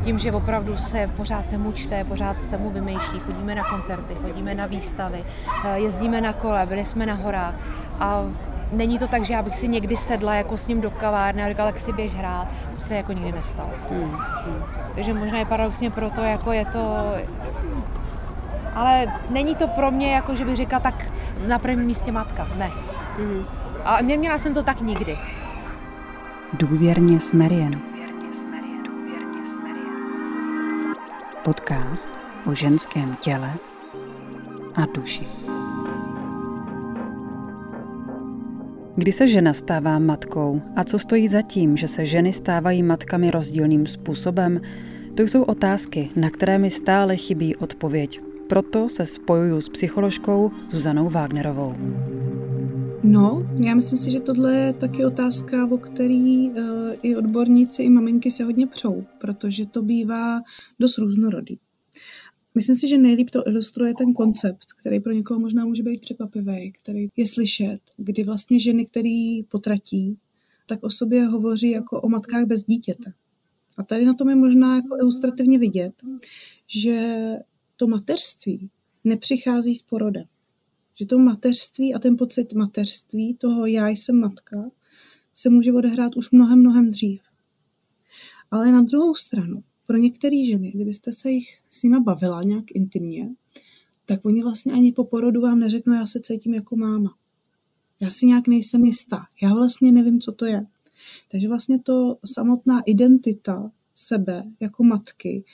Tím, 0.05 0.19
že 0.19 0.33
opravdu 0.33 0.77
se 0.77 1.11
pořád 1.17 1.49
se 1.49 1.59
mu 1.59 1.73
čte, 1.73 2.05
pořád 2.05 2.43
se 2.43 2.59
mu 2.59 2.71
vymýšlí, 2.71 3.21
chodíme 3.21 3.55
na 3.55 3.65
koncerty, 3.65 4.15
chodíme 4.15 4.55
na 4.55 4.67
výstavy, 4.67 5.25
eh, 5.65 5.79
jezdíme 5.79 6.21
na 6.21 6.33
kole, 6.33 6.67
byli 6.67 6.85
jsme 6.85 7.07
na 7.07 7.15
horách 7.15 7.55
a 8.01 8.25
není 8.73 8.99
to 8.99 9.09
tak, 9.09 9.25
že 9.25 9.33
já 9.33 9.43
bych 9.43 9.57
si 9.57 9.69
někdy 9.69 9.97
sedla 9.97 10.35
jako 10.35 10.57
s 10.57 10.69
ním 10.69 10.81
do 10.81 10.91
kavárny 10.91 11.43
a 11.43 11.49
říkala, 11.49 11.73
tak 11.73 11.81
si 11.81 11.93
běž 11.93 12.15
hrát. 12.15 12.49
To 12.75 12.81
se 12.81 12.95
jako 12.95 13.13
nikdy 13.13 13.33
nestalo. 13.33 13.71
Hmm. 13.91 14.17
Takže 14.95 15.15
možná 15.15 15.39
je 15.39 15.45
paradoxně 15.45 15.91
proto, 15.91 16.21
jako 16.21 16.53
je 16.53 16.65
to... 16.65 17.15
Ale 18.75 19.07
není 19.31 19.55
to 19.55 19.69
pro 19.69 19.91
mě, 19.91 20.13
jako 20.13 20.35
že 20.35 20.45
bych 20.45 20.57
říkala, 20.57 20.81
tak 20.81 20.95
na 21.47 21.59
prvním 21.59 21.87
místě 21.87 22.13
matka. 22.13 22.49
Ne. 22.57 22.71
Hmm. 23.19 23.45
A 23.85 24.03
neměla 24.03 24.39
jsem 24.39 24.55
to 24.55 24.63
tak 24.63 24.81
nikdy. 24.81 25.19
Důvěrně 26.53 27.21
s 27.21 27.33
Marian. 27.33 27.81
Podcast 31.45 32.09
o 32.47 32.55
ženském 32.55 33.17
těle 33.21 33.53
a 34.75 34.87
duši. 34.95 35.27
Kdy 38.97 39.13
se 39.13 39.29
žena 39.29 39.53
stává 39.53 39.99
matkou 39.99 40.63
a 40.77 40.85
co 40.85 40.99
stojí 40.99 41.29
za 41.29 41.43
tím, 41.43 41.77
že 41.77 41.89
se 41.89 42.07
ženy 42.07 42.33
stávají 42.33 42.83
matkami 42.83 43.31
rozdílným 43.31 43.87
způsobem, 43.87 44.61
to 45.15 45.23
jsou 45.23 45.43
otázky, 45.43 46.11
na 46.17 46.31
které 46.31 46.59
mi 46.59 46.71
stále 46.71 47.17
chybí 47.17 47.57
odpověď. 47.57 48.28
Proto 48.49 48.89
se 48.89 49.07
spojuju 49.07 49.61
s 49.61 49.69
psycholožkou 49.69 50.51
Zuzanou 50.71 51.11
Wagnerovou. 51.11 51.75
No, 53.03 53.51
já 53.65 53.75
myslím 53.75 53.99
si, 53.99 54.11
že 54.11 54.21
tohle 54.21 54.57
je 54.57 54.73
taky 54.73 55.05
otázka, 55.05 55.67
o 55.71 55.79
který 55.79 56.51
uh, 56.51 56.57
i 57.03 57.17
odborníci, 57.17 57.83
i 57.83 57.89
maminky 57.89 58.31
se 58.31 58.45
hodně 58.45 58.67
přou, 58.67 59.05
protože 59.21 59.67
to 59.67 59.83
bývá 59.83 60.41
dost 60.81 60.99
různorodý. 60.99 61.59
Myslím 62.55 62.77
si, 62.77 62.89
že 62.89 62.99
nejlíp 62.99 63.31
to 63.31 63.49
ilustruje 63.49 63.95
ten 63.95 64.13
koncept, 64.13 64.67
který 64.81 65.01
pro 65.01 65.13
někoho 65.13 65.41
možná 65.41 65.65
může 65.65 65.83
být 65.83 66.01
překvapivý, 66.01 66.73
který 66.73 67.09
je 67.17 67.27
slyšet, 67.27 67.81
kdy 67.97 68.25
vlastně 68.25 68.61
ženy, 68.61 68.87
který 68.87 69.43
potratí, 69.43 70.19
tak 70.67 70.79
o 70.83 70.91
sobě 70.91 71.25
hovoří 71.25 71.71
jako 71.71 72.01
o 72.01 72.09
matkách 72.09 72.45
bez 72.45 72.65
dítěte. 72.65 73.13
A 73.79 73.83
tady 73.83 74.05
na 74.05 74.15
tom 74.15 74.29
je 74.29 74.35
možná 74.35 74.77
jako 74.77 74.97
ilustrativně 74.97 75.59
vidět, 75.59 75.93
že 76.67 77.19
to 77.79 77.87
mateřství 77.87 78.71
nepřichází 79.05 79.75
s 79.75 79.83
porodem 79.83 80.25
že 80.99 81.07
to 81.07 81.19
mateřství 81.19 81.95
a 81.95 81.99
ten 81.99 82.17
pocit 82.17 82.53
mateřství, 82.53 83.35
toho 83.35 83.67
já 83.67 83.89
jsem 83.89 84.21
matka, 84.21 84.71
se 85.35 85.51
může 85.51 85.73
odehrát 85.73 86.17
už 86.17 86.31
mnohem, 86.31 86.59
mnohem 86.59 86.91
dřív. 86.91 87.21
Ale 88.51 88.73
na 88.73 88.83
druhou 88.83 89.15
stranu, 89.15 89.63
pro 89.87 89.97
některé 89.97 90.45
ženy, 90.47 90.71
kdybyste 90.71 91.13
se 91.13 91.31
jich 91.31 91.59
s 91.71 91.83
nima 91.83 92.01
bavila 92.01 92.43
nějak 92.43 92.65
intimně, 92.75 93.35
tak 94.07 94.25
oni 94.25 94.43
vlastně 94.43 94.73
ani 94.73 94.93
po 94.93 95.05
porodu 95.05 95.41
vám 95.41 95.59
neřeknou, 95.59 95.95
já 95.95 96.07
se 96.07 96.21
cítím 96.21 96.55
jako 96.55 96.77
máma. 96.77 97.15
Já 98.01 98.11
si 98.11 98.27
nějak 98.27 98.49
nejsem 98.49 98.85
jistá. 98.85 99.27
Já 99.43 99.55
vlastně 99.55 99.93
nevím, 99.93 100.21
co 100.21 100.33
to 100.33 100.47
je. 100.47 100.67
Takže 101.31 101.49
vlastně 101.49 101.79
to 101.79 102.19
samotná 102.25 102.81
identita 102.87 103.73
sebe 103.95 104.45
jako 104.61 104.85
matky 104.85 105.45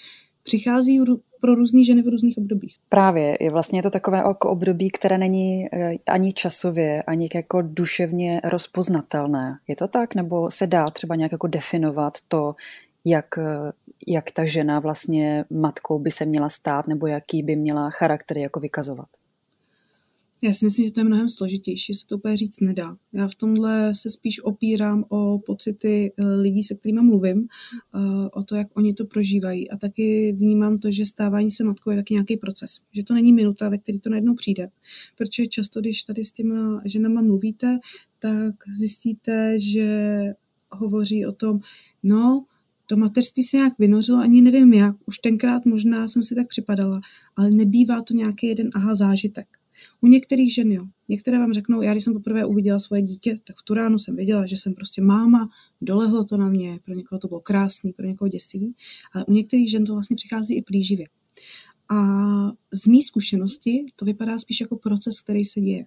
přichází 0.42 1.00
pro 1.44 1.54
různé 1.54 1.84
ženy 1.84 2.02
v 2.02 2.08
různých 2.08 2.38
obdobích. 2.38 2.76
Právě, 2.88 3.36
je 3.40 3.50
vlastně 3.50 3.82
to 3.82 3.90
takové 3.90 4.18
jako 4.18 4.50
období, 4.50 4.90
které 4.90 5.18
není 5.18 5.66
eh, 5.72 5.94
ani 6.06 6.32
časově, 6.32 7.02
ani 7.02 7.28
jako 7.34 7.62
duševně 7.62 8.40
rozpoznatelné. 8.44 9.58
Je 9.68 9.76
to 9.76 9.88
tak? 9.88 10.14
Nebo 10.14 10.50
se 10.50 10.66
dá 10.66 10.84
třeba 10.84 11.14
nějak 11.16 11.32
jako 11.32 11.46
definovat 11.46 12.18
to, 12.28 12.52
jak, 13.04 13.38
eh, 13.38 13.72
jak 14.06 14.30
ta 14.30 14.44
žena 14.44 14.80
vlastně 14.80 15.44
matkou 15.50 15.98
by 15.98 16.10
se 16.10 16.24
měla 16.24 16.48
stát, 16.48 16.88
nebo 16.88 17.06
jaký 17.06 17.42
by 17.42 17.56
měla 17.56 17.90
charakter 17.90 18.38
jako 18.38 18.60
vykazovat? 18.60 19.08
Já 20.44 20.52
si 20.52 20.64
myslím, 20.64 20.86
že 20.86 20.92
to 20.92 21.00
je 21.00 21.04
mnohem 21.04 21.28
složitější, 21.28 21.94
se 21.94 22.06
to 22.06 22.16
úplně 22.16 22.36
říct 22.36 22.60
nedá. 22.60 22.96
Já 23.12 23.28
v 23.28 23.34
tomhle 23.34 23.94
se 23.94 24.10
spíš 24.10 24.44
opírám 24.44 25.04
o 25.08 25.38
pocity 25.38 26.12
eh, 26.16 26.26
lidí, 26.26 26.62
se 26.62 26.74
kterými 26.74 27.02
mluvím, 27.02 27.48
eh, 27.48 28.28
o 28.32 28.42
to, 28.42 28.56
jak 28.56 28.66
oni 28.74 28.94
to 28.94 29.04
prožívají. 29.04 29.70
A 29.70 29.76
taky 29.76 30.32
vnímám 30.32 30.78
to, 30.78 30.90
že 30.90 31.06
stávání 31.06 31.50
se 31.50 31.64
matkou 31.64 31.90
je 31.90 31.96
taky 31.96 32.14
nějaký 32.14 32.36
proces. 32.36 32.80
Že 32.92 33.04
to 33.04 33.14
není 33.14 33.32
minuta, 33.32 33.68
ve 33.68 33.78
který 33.78 34.00
to 34.00 34.10
najednou 34.10 34.34
přijde. 34.34 34.68
Protože 35.16 35.46
často, 35.46 35.80
když 35.80 36.02
tady 36.02 36.24
s 36.24 36.32
těma 36.32 36.82
ženama 36.84 37.22
mluvíte, 37.22 37.78
tak 38.18 38.54
zjistíte, 38.78 39.60
že 39.60 40.20
hovoří 40.70 41.26
o 41.26 41.32
tom, 41.32 41.60
no, 42.02 42.44
to 42.86 42.96
mateřství 42.96 43.42
se 43.42 43.56
nějak 43.56 43.78
vynořilo, 43.78 44.18
ani 44.18 44.42
nevím 44.42 44.72
jak, 44.72 44.96
už 45.06 45.18
tenkrát 45.18 45.66
možná 45.66 46.08
jsem 46.08 46.22
si 46.22 46.34
tak 46.34 46.48
připadala, 46.48 47.00
ale 47.36 47.50
nebývá 47.50 48.02
to 48.02 48.14
nějaký 48.14 48.46
jeden 48.46 48.70
aha 48.74 48.94
zážitek. 48.94 49.46
U 50.00 50.06
některých 50.06 50.54
žen 50.54 50.72
jo. 50.72 50.86
Některé 51.08 51.38
vám 51.38 51.52
řeknou, 51.52 51.82
já 51.82 51.92
když 51.92 52.04
jsem 52.04 52.12
poprvé 52.12 52.44
uviděla 52.44 52.78
svoje 52.78 53.02
dítě, 53.02 53.38
tak 53.46 53.56
v 53.56 53.62
tu 53.62 53.74
ránu 53.74 53.98
jsem 53.98 54.16
věděla, 54.16 54.46
že 54.46 54.56
jsem 54.56 54.74
prostě 54.74 55.02
máma, 55.02 55.48
dolehlo 55.80 56.24
to 56.24 56.36
na 56.36 56.48
mě, 56.48 56.78
pro 56.84 56.94
někoho 56.94 57.18
to 57.18 57.28
bylo 57.28 57.40
krásný, 57.40 57.92
pro 57.92 58.06
někoho 58.06 58.28
děsivý, 58.28 58.74
ale 59.12 59.24
u 59.24 59.32
některých 59.32 59.70
žen 59.70 59.84
to 59.84 59.92
vlastně 59.92 60.16
přichází 60.16 60.56
i 60.56 60.62
plíživě. 60.62 61.06
A 61.90 61.98
z 62.72 62.86
mý 62.86 63.02
zkušenosti 63.02 63.86
to 63.96 64.04
vypadá 64.04 64.38
spíš 64.38 64.60
jako 64.60 64.76
proces, 64.76 65.20
který 65.20 65.44
se 65.44 65.60
děje. 65.60 65.84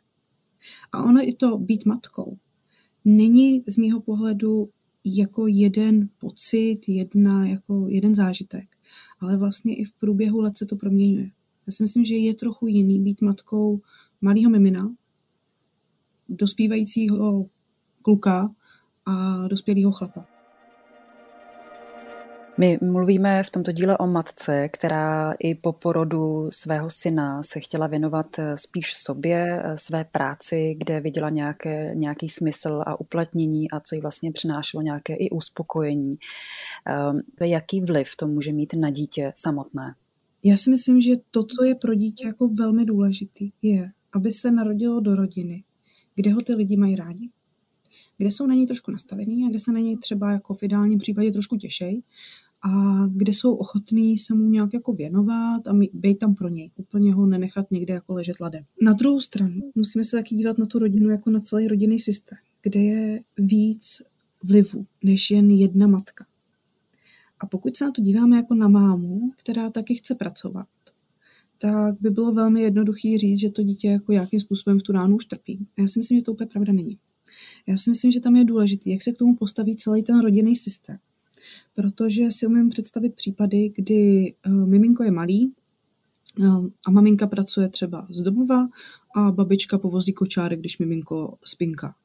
A 0.92 1.04
ono 1.04 1.28
i 1.28 1.34
to 1.34 1.58
být 1.58 1.86
matkou 1.86 2.38
není 3.08 3.64
z 3.68 3.78
mýho 3.78 4.02
pohledu 4.02 4.70
jako 5.06 5.48
jeden 5.48 6.10
pocit, 6.18 6.80
jedna, 6.88 7.48
jako 7.48 7.88
jeden 7.90 8.16
zážitek, 8.16 8.78
ale 9.20 9.38
vlastně 9.38 9.76
i 9.76 9.84
v 9.84 9.94
průběhu 9.94 10.42
let 10.42 10.58
se 10.58 10.66
to 10.66 10.76
proměňuje. 10.76 11.30
Já 11.68 11.74
si 11.74 11.84
myslím, 11.84 12.06
že 12.06 12.16
je 12.16 12.34
trochu 12.34 12.68
jiný 12.68 13.00
být 13.00 13.22
matkou 13.22 13.82
malého 14.22 14.50
mimina, 14.50 14.96
dospívajícího 16.30 17.46
kluka 18.02 18.52
a 19.06 19.48
dospělého 19.48 19.92
chlapa. 19.92 20.26
My 22.60 22.80
mluvíme 22.82 23.44
v 23.44 23.50
tomto 23.50 23.72
díle 23.72 23.98
o 23.98 24.08
matce, 24.08 24.70
která 24.70 25.34
i 25.40 25.56
po 25.56 25.74
porodu 25.74 26.50
svého 26.52 26.90
syna 26.90 27.44
se 27.44 27.60
chtěla 27.60 27.88
věnovat 27.88 28.28
spíš 28.56 28.94
sobě, 28.94 29.64
své 29.76 30.04
práci, 30.04 30.76
kde 30.78 31.00
viděla 31.00 31.30
nějaké, 31.30 31.92
nějaký 31.96 32.30
smysl 32.30 32.84
a 32.86 33.00
uplatnění 33.00 33.72
a 33.72 33.80
co 33.80 33.96
jí 33.96 34.02
vlastně 34.02 34.32
přinášelo 34.32 34.82
nějaké 34.82 35.16
i 35.16 35.30
uspokojení. 35.30 36.12
Ehm, 36.86 37.20
jaký 37.42 37.82
vliv 37.82 38.16
to 38.16 38.28
může 38.28 38.54
mít 38.54 38.74
na 38.74 38.90
dítě 38.90 39.34
samotné? 39.36 39.96
Já 40.48 40.58
si 40.58 40.70
myslím, 40.70 41.02
že 41.02 41.16
to, 41.32 41.44
co 41.44 41.64
je 41.64 41.76
pro 41.76 41.96
dítě 41.96 42.28
jako 42.28 42.48
velmi 42.48 42.86
důležitý, 42.86 43.52
je, 43.62 43.92
aby 44.14 44.32
se 44.32 44.52
narodilo 44.52 45.00
do 45.00 45.16
rodiny, 45.16 45.64
kde 46.16 46.34
ho 46.34 46.42
ty 46.42 46.54
lidi 46.54 46.78
mají 46.78 46.96
rádi, 46.96 47.30
kde 48.18 48.32
jsou 48.32 48.48
na 48.48 48.56
něj 48.56 48.68
trošku 48.68 48.92
nastavený 48.92 49.46
a 49.46 49.50
kde 49.50 49.60
se 49.60 49.72
na 49.72 49.80
něj 49.80 49.98
třeba 49.98 50.32
jako 50.32 50.54
v 50.54 50.64
ideálním 50.64 51.00
případě 51.00 51.32
trošku 51.32 51.58
těšej 51.58 52.02
a 52.62 52.72
kde 53.08 53.34
jsou 53.34 53.56
ochotní 53.56 54.18
se 54.18 54.34
mu 54.34 54.50
nějak 54.50 54.74
jako 54.74 54.94
věnovat 54.94 55.68
a 55.68 55.74
být 55.94 56.20
tam 56.20 56.36
pro 56.36 56.50
něj, 56.50 56.72
úplně 56.76 57.14
ho 57.14 57.26
nenechat 57.26 57.72
někde 57.72 57.94
jako 57.94 58.14
ležet 58.14 58.40
ladem. 58.40 58.64
Na 58.82 58.94
druhou 58.94 59.20
stranu 59.20 59.62
musíme 59.76 60.04
se 60.04 60.18
taky 60.18 60.36
dívat 60.36 60.58
na 60.58 60.66
tu 60.66 60.80
rodinu 60.80 61.10
jako 61.10 61.30
na 61.30 61.40
celý 61.40 61.68
rodinný 61.68 62.00
systém, 62.00 62.38
kde 62.62 62.80
je 62.80 63.20
víc 63.38 64.02
vlivu 64.44 64.86
než 65.04 65.32
jen 65.32 65.52
jedna 65.52 65.88
matka. 65.88 66.26
A 67.40 67.46
pokud 67.46 67.78
se 67.78 67.86
na 67.86 67.92
to 67.92 68.02
díváme 68.02 68.36
jako 68.36 68.54
na 68.56 68.68
mámu, 68.68 69.32
která 69.38 69.70
taky 69.70 69.96
chce 69.96 70.16
pracovat, 70.16 70.68
tak 71.58 72.02
by 72.02 72.10
bylo 72.10 72.32
velmi 72.32 72.62
jednoduché 72.62 73.18
říct, 73.18 73.40
že 73.40 73.50
to 73.50 73.64
dítě 73.64 73.88
jako 73.88 74.12
nějakým 74.12 74.40
způsobem 74.40 74.80
v 74.80 74.84
tu 74.84 74.92
ránu 74.92 75.16
už 75.16 75.26
trpí. 75.26 75.68
A 75.78 75.82
já 75.82 75.88
si 75.88 76.00
myslím, 76.00 76.20
že 76.20 76.24
to 76.24 76.34
úplně 76.34 76.48
pravda 76.48 76.74
není. 76.74 76.98
Já 77.68 77.78
si 77.78 77.90
myslím, 77.90 78.12
že 78.12 78.20
tam 78.20 78.36
je 78.36 78.46
důležité, 78.46 78.90
jak 78.90 79.04
se 79.04 79.12
k 79.12 79.18
tomu 79.18 79.36
postaví 79.36 79.76
celý 79.76 80.04
ten 80.04 80.22
rodinný 80.22 80.56
systém. 80.56 80.98
Protože 81.76 82.32
si 82.32 82.48
umím 82.48 82.70
představit 82.70 83.16
případy, 83.16 83.74
kdy 83.76 84.34
uh, 84.48 84.54
miminko 84.54 85.04
je 85.04 85.12
malý 85.12 85.52
uh, 86.40 86.68
a 86.86 86.92
maminka 86.92 87.28
pracuje 87.28 87.70
třeba 87.70 88.08
z 88.12 88.22
domova 88.22 88.68
a 89.16 89.32
babička 89.32 89.78
povozí 89.78 90.14
kočárek, 90.14 90.60
když 90.60 90.78
miminko 90.78 91.38
spinka. 91.44 91.96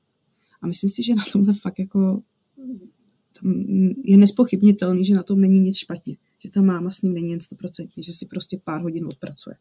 A 0.63 0.67
myslím 0.67 0.91
si, 0.91 1.03
že 1.03 1.15
na 1.15 1.23
tomhle 1.33 1.55
fakt 1.55 1.79
jako 1.79 2.23
je 4.05 4.17
nespochybnitelný, 4.17 5.05
že 5.05 5.15
na 5.15 5.23
tom 5.23 5.41
není 5.41 5.61
nic 5.61 5.77
špatně. 5.77 6.17
Že 6.39 6.51
ta 6.51 6.63
máma 6.63 6.91
s 6.91 7.03
ním 7.03 7.15
není 7.15 7.31
jen 7.31 7.41
stoprocentně, 7.41 8.03
že 8.03 8.13
si 8.13 8.27
prostě 8.27 8.61
pár 8.65 8.83
hodin 8.83 9.07
odpracuje. 9.07 9.57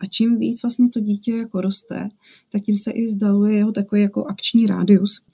A 0.00 0.06
čím 0.06 0.38
víc 0.38 0.62
vlastně 0.62 0.88
to 0.88 1.00
dítě 1.00 1.32
jako 1.32 1.60
roste, 1.60 2.08
tak 2.52 2.62
tím 2.62 2.76
se 2.76 2.90
i 2.90 3.08
zdaluje 3.08 3.56
jeho 3.56 3.72
takový 3.72 4.02
jako 4.02 4.24
akční 4.24 4.66
rádius, 4.66 5.24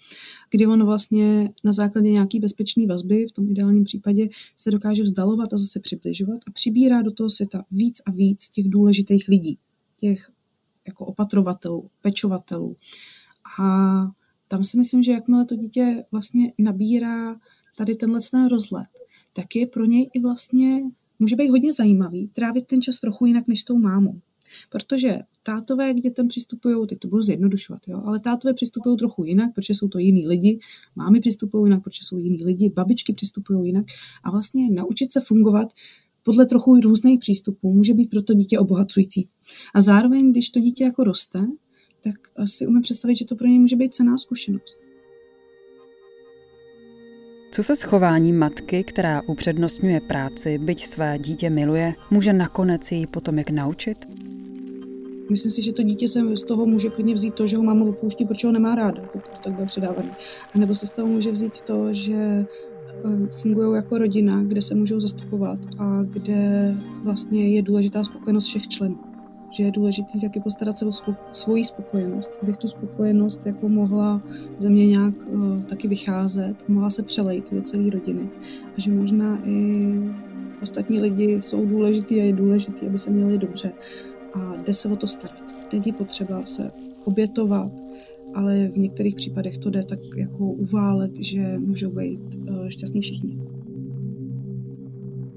kdy 0.51 0.67
on 0.67 0.85
vlastně 0.85 1.51
na 1.65 1.73
základě 1.73 2.11
nějaký 2.11 2.41
bezpečné 2.41 2.87
vazby, 2.87 3.27
v 3.27 3.33
tom 3.33 3.51
ideálním 3.51 3.85
případě, 3.85 4.29
se 4.57 4.71
dokáže 4.71 5.03
vzdalovat 5.03 5.53
a 5.53 5.59
zase 5.59 5.81
přibližovat 5.81 6.41
a 6.47 6.51
přibírá 6.51 7.03
do 7.03 7.13
toho 7.13 7.31
světa 7.31 7.65
víc 7.71 8.01
a 8.07 8.11
víc 8.11 8.49
těch 8.49 8.69
důležitých 8.69 9.29
lidí, 9.29 9.59
těch 9.97 10.31
jako 10.87 11.07
opatrovatelů, 11.07 11.91
pečovatelů. 12.03 12.77
A 13.61 14.11
tam 14.49 14.65
si 14.65 14.79
myslím, 14.79 15.03
že 15.03 15.13
jakmile 15.13 15.45
to 15.45 15.57
dítě 15.57 16.05
vlastně 16.13 16.53
nabírá 16.59 17.37
tady 17.77 17.95
tenhle 17.95 18.21
rozhled, 18.51 18.89
tak 19.33 19.57
je 19.57 19.67
pro 19.67 19.85
něj 19.85 20.11
i 20.15 20.21
vlastně 20.21 20.83
může 21.19 21.37
být 21.37 21.51
hodně 21.51 21.73
zajímavý 21.73 22.29
trávit 22.29 22.67
ten 22.67 22.83
čas 22.83 23.01
trochu 23.01 23.27
jinak 23.27 23.49
než 23.49 23.61
s 23.61 23.65
tou 23.65 23.79
mámou. 23.79 24.21
Protože 24.71 25.19
tátové 25.43 25.95
k 25.95 26.01
dětem 26.01 26.29
přistupují, 26.29 26.87
teď 26.87 26.99
to 26.99 27.09
budu 27.09 27.23
zjednodušovat, 27.23 27.89
jo, 27.89 28.03
ale 28.05 28.21
tátové 28.21 28.55
přistupují 28.55 28.97
trochu 28.97 29.25
jinak, 29.25 29.55
protože 29.55 29.75
jsou 29.75 29.89
to 29.89 29.99
jiní 29.99 30.29
lidi, 30.29 30.59
mámy 30.97 31.21
přistupují 31.21 31.67
jinak, 31.67 31.83
protože 31.83 32.01
jsou 32.03 32.19
jiní 32.19 32.45
lidi, 32.45 32.71
babičky 32.71 33.13
přistupují 33.13 33.67
jinak 33.67 33.87
a 34.25 34.31
vlastně 34.31 34.71
naučit 34.71 35.13
se 35.13 35.21
fungovat 35.21 35.73
podle 36.23 36.47
trochu 36.47 36.81
různých 36.81 37.21
přístupů 37.21 37.73
může 37.73 37.95
být 37.95 38.11
pro 38.11 38.23
to 38.23 38.35
dítě 38.35 38.59
obohacující. 38.59 39.29
A 39.75 39.81
zároveň, 39.81 40.31
když 40.31 40.51
to 40.51 40.61
dítě 40.61 40.85
jako 40.85 41.05
roste, 41.05 41.47
tak 42.13 42.49
si 42.49 42.67
umím 42.67 42.83
představit, 42.83 43.17
že 43.17 43.25
to 43.25 43.37
pro 43.37 43.47
něj 43.47 43.59
může 43.59 43.77
být 43.77 43.95
cená 43.95 44.19
zkušenost. 44.19 44.79
Co 47.51 47.63
se 47.63 47.77
schování 47.77 48.33
matky, 48.33 48.85
která 48.85 49.23
upřednostňuje 49.29 50.01
práci, 50.01 50.59
byť 50.59 50.87
své 50.87 51.19
dítě 51.19 51.51
miluje, 51.51 51.95
může 52.11 52.33
nakonec 52.33 52.93
jí 52.93 53.07
potom 53.07 53.39
jak 53.39 53.51
naučit? 53.51 53.99
Myslím 55.31 55.53
si, 55.53 55.63
že 55.63 55.73
to 55.73 55.83
dítě 55.83 56.09
se 56.09 56.37
z 56.37 56.45
toho 56.45 56.67
může 56.67 56.89
klidně 56.89 57.15
vzít 57.15 57.35
to, 57.35 57.47
že 57.47 57.57
ho 57.57 57.63
máma 57.63 57.85
opouští, 57.85 58.25
protože 58.25 58.49
ho 58.49 58.53
nemá 58.53 58.75
ráda, 58.75 59.03
pokud 59.13 59.29
to 59.33 59.39
tak 59.45 59.53
bude 59.53 59.67
předávané. 59.67 60.17
A 60.55 60.59
nebo 60.59 60.75
se 60.75 60.87
z 60.87 60.93
toho 60.93 61.09
může 61.09 61.33
vzít 61.33 61.61
to, 61.61 61.95
že 61.95 62.15
eh, 62.15 62.47
fungují 63.43 63.77
jako 63.77 63.99
rodina, 63.99 64.43
kde 64.43 64.63
se 64.63 64.75
můžou 64.75 65.01
zastupovat 65.01 65.59
a 65.79 66.03
kde 66.03 66.75
vlastně 67.03 67.49
je 67.49 67.63
důležitá 67.63 68.05
spokojenost 68.05 68.47
všech 68.47 68.69
členů 68.69 69.08
že 69.51 69.65
je 69.65 69.71
důležité 69.71 70.21
taky 70.21 70.41
postarat 70.41 70.79
se 70.79 70.87
o 70.87 70.93
svoji 71.33 71.65
spokojenost, 71.65 72.31
abych 72.43 72.57
tu 72.57 72.69
spokojenost 72.69 73.47
jako 73.47 73.69
mohla 73.69 74.23
ze 74.59 74.71
mě 74.71 74.87
nějak 74.87 75.15
uh, 75.27 75.65
taky 75.65 75.89
vycházet, 75.89 76.55
mohla 76.69 76.91
se 76.91 77.03
přelejt 77.03 77.53
do 77.53 77.63
celé 77.63 77.91
rodiny. 77.91 78.29
A 78.77 78.81
že 78.81 78.91
možná 78.91 79.41
i 79.45 79.93
ostatní 80.63 81.01
lidi 81.01 81.43
jsou 81.43 81.67
důležitý 81.67 82.21
a 82.21 82.25
je 82.25 82.33
důležitý, 82.33 82.87
aby 82.87 82.99
se 82.99 83.11
měli 83.11 83.39
dobře. 83.39 83.73
A 84.35 84.57
jde 84.57 84.75
se 84.75 84.89
o 84.89 84.97
to 84.97 85.09
starat. 85.09 85.43
Teď 85.71 85.97
potřeba 85.97 86.43
se 86.43 86.71
obětovat, 87.05 87.73
ale 88.35 88.69
v 88.69 88.77
některých 88.77 89.15
případech 89.15 89.59
to 89.59 89.71
jde 89.71 89.83
tak 89.83 90.01
jako 90.17 90.45
uválet, 90.47 91.11
že 91.21 91.59
můžou 91.59 91.91
být 91.91 92.21
uh, 92.35 92.69
šťastní 92.69 93.01
všichni 93.01 93.39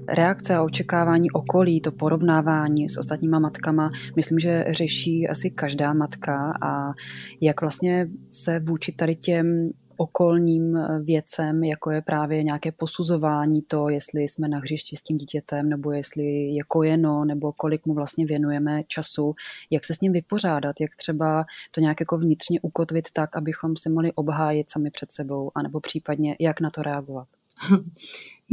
reakce 0.08 0.54
a 0.54 0.62
očekávání 0.62 1.30
okolí, 1.30 1.80
to 1.80 1.92
porovnávání 1.92 2.88
s 2.88 2.96
ostatníma 2.96 3.38
matkama, 3.38 3.90
myslím, 4.16 4.38
že 4.38 4.64
řeší 4.68 5.28
asi 5.28 5.50
každá 5.50 5.94
matka 5.94 6.52
a 6.62 6.92
jak 7.40 7.60
vlastně 7.60 8.08
se 8.30 8.60
vůči 8.60 8.92
tady 8.92 9.14
těm 9.14 9.70
okolním 9.96 10.78
věcem, 11.04 11.64
jako 11.64 11.90
je 11.90 12.02
právě 12.02 12.42
nějaké 12.42 12.72
posuzování 12.72 13.62
to, 13.62 13.88
jestli 13.88 14.22
jsme 14.22 14.48
na 14.48 14.58
hřišti 14.58 14.96
s 14.96 15.02
tím 15.02 15.16
dítětem, 15.16 15.68
nebo 15.68 15.92
jestli 15.92 16.24
je 16.32 16.62
kojeno, 16.68 17.24
nebo 17.24 17.52
kolik 17.52 17.86
mu 17.86 17.94
vlastně 17.94 18.26
věnujeme 18.26 18.82
času, 18.88 19.34
jak 19.70 19.84
se 19.84 19.94
s 19.94 20.00
ním 20.00 20.12
vypořádat, 20.12 20.80
jak 20.80 20.96
třeba 20.96 21.44
to 21.70 21.80
nějak 21.80 22.00
jako 22.00 22.18
vnitřně 22.18 22.60
ukotvit 22.60 23.08
tak, 23.12 23.36
abychom 23.36 23.76
se 23.76 23.90
mohli 23.90 24.12
obhájit 24.12 24.70
sami 24.70 24.90
před 24.90 25.12
sebou, 25.12 25.50
anebo 25.54 25.80
případně 25.80 26.36
jak 26.40 26.60
na 26.60 26.70
to 26.70 26.82
reagovat. 26.82 27.28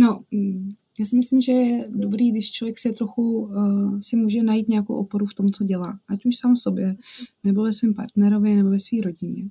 No, 0.01 0.19
mm, 0.31 0.73
já 0.99 1.05
si 1.05 1.15
myslím, 1.15 1.41
že 1.41 1.51
je 1.51 1.89
dobrý, 1.89 2.31
když 2.31 2.51
člověk 2.51 2.79
si 2.79 2.91
trochu 2.91 3.39
uh, 3.39 3.99
si 3.99 4.15
může 4.15 4.43
najít 4.43 4.67
nějakou 4.67 4.95
oporu 4.95 5.25
v 5.25 5.33
tom, 5.33 5.49
co 5.49 5.63
dělá. 5.63 5.99
Ať 6.07 6.25
už 6.25 6.37
sám 6.37 6.57
sobě, 6.57 6.95
nebo 7.43 7.63
ve 7.63 7.73
svém 7.73 7.93
partnerovi, 7.93 8.55
nebo 8.55 8.69
ve 8.69 8.79
své 8.79 9.01
rodině. 9.01 9.49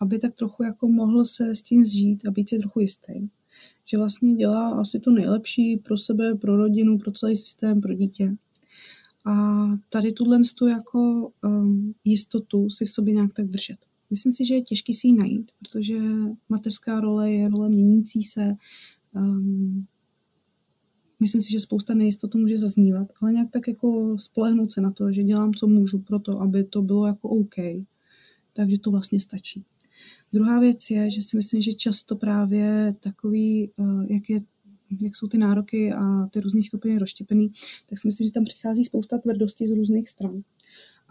Aby 0.00 0.18
tak 0.18 0.34
trochu 0.34 0.62
jako 0.62 0.88
mohl 0.88 1.24
se 1.24 1.54
s 1.56 1.62
tím 1.62 1.84
zžít 1.84 2.26
a 2.26 2.30
být 2.30 2.48
si 2.48 2.58
trochu 2.58 2.80
jistý. 2.80 3.12
Že 3.86 3.98
vlastně 3.98 4.34
dělá 4.34 4.70
asi 4.70 5.00
to 5.00 5.10
nejlepší 5.10 5.76
pro 5.76 5.96
sebe, 5.96 6.34
pro 6.34 6.56
rodinu, 6.56 6.98
pro 6.98 7.12
celý 7.12 7.36
systém, 7.36 7.80
pro 7.80 7.94
dítě. 7.94 8.36
A 9.26 9.64
tady 9.88 10.12
tuhle 10.12 10.40
tu 10.58 10.66
jako 10.66 11.30
um, 11.44 11.94
jistotu 12.04 12.70
si 12.70 12.84
v 12.84 12.90
sobě 12.90 13.14
nějak 13.14 13.32
tak 13.34 13.46
držet. 13.46 13.76
Myslím 14.10 14.32
si, 14.32 14.44
že 14.44 14.54
je 14.54 14.62
těžký 14.62 14.94
si 14.94 15.06
ji 15.06 15.12
najít, 15.12 15.50
protože 15.58 15.98
mateřská 16.48 17.00
role 17.00 17.32
je 17.32 17.48
role 17.48 17.68
měnící 17.68 18.22
se, 18.22 18.52
um, 19.14 19.86
myslím 21.20 21.40
si, 21.40 21.52
že 21.52 21.60
spousta 21.60 21.94
nejistot 21.94 22.34
může 22.34 22.58
zaznívat, 22.58 23.08
ale 23.20 23.32
nějak 23.32 23.50
tak 23.50 23.68
jako 23.68 24.18
spolehnout 24.18 24.72
se 24.72 24.80
na 24.80 24.90
to, 24.90 25.12
že 25.12 25.22
dělám, 25.22 25.54
co 25.54 25.66
můžu 25.66 25.98
pro 25.98 26.18
to, 26.18 26.40
aby 26.40 26.64
to 26.64 26.82
bylo 26.82 27.06
jako 27.06 27.28
OK. 27.28 27.54
Takže 28.52 28.78
to 28.78 28.90
vlastně 28.90 29.20
stačí. 29.20 29.64
Druhá 30.32 30.60
věc 30.60 30.90
je, 30.90 31.10
že 31.10 31.22
si 31.22 31.36
myslím, 31.36 31.62
že 31.62 31.72
často 31.72 32.16
právě 32.16 32.94
takový, 33.00 33.70
eh, 33.78 34.12
jak, 34.14 34.30
je, 34.30 34.40
jak 35.02 35.16
jsou 35.16 35.28
ty 35.28 35.38
nároky 35.38 35.92
a 35.92 36.26
ty 36.26 36.40
různé 36.40 36.62
skupiny 36.62 36.98
rozštěpený, 36.98 37.52
tak 37.86 37.98
si 37.98 38.08
myslím, 38.08 38.26
že 38.26 38.32
tam 38.32 38.44
přichází 38.44 38.84
spousta 38.84 39.18
tvrdosti 39.18 39.66
z 39.66 39.70
různých 39.70 40.08
stran. 40.08 40.42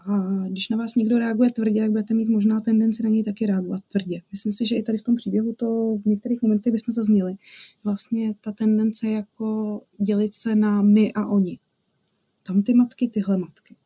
A 0.06 0.44
když 0.48 0.68
na 0.68 0.76
vás 0.76 0.94
někdo 0.94 1.18
reaguje 1.18 1.50
tvrdě, 1.50 1.80
tak 1.80 1.90
budete 1.90 2.14
mít 2.14 2.28
možná 2.28 2.60
tendenci 2.60 3.02
na 3.02 3.08
něj 3.08 3.24
taky 3.24 3.46
reagovat 3.46 3.80
tvrdě. 3.88 4.20
Myslím 4.30 4.52
si, 4.52 4.66
že 4.66 4.76
i 4.76 4.82
tady 4.82 4.98
v 4.98 5.02
tom 5.02 5.14
příběhu 5.14 5.52
to 5.52 5.96
v 6.02 6.04
některých 6.06 6.42
momentech 6.42 6.72
bychom 6.72 6.94
zazněli. 6.94 7.34
Vlastně 7.84 8.34
ta 8.40 8.52
tendence 8.52 9.08
jako 9.08 9.80
dělit 9.98 10.34
se 10.34 10.54
na 10.54 10.82
my 10.82 11.12
a 11.12 11.26
oni. 11.26 11.58
Tam 12.42 12.62
ty 12.62 12.74
matky, 12.74 13.08
tyhle 13.08 13.38
matky. 13.38 13.76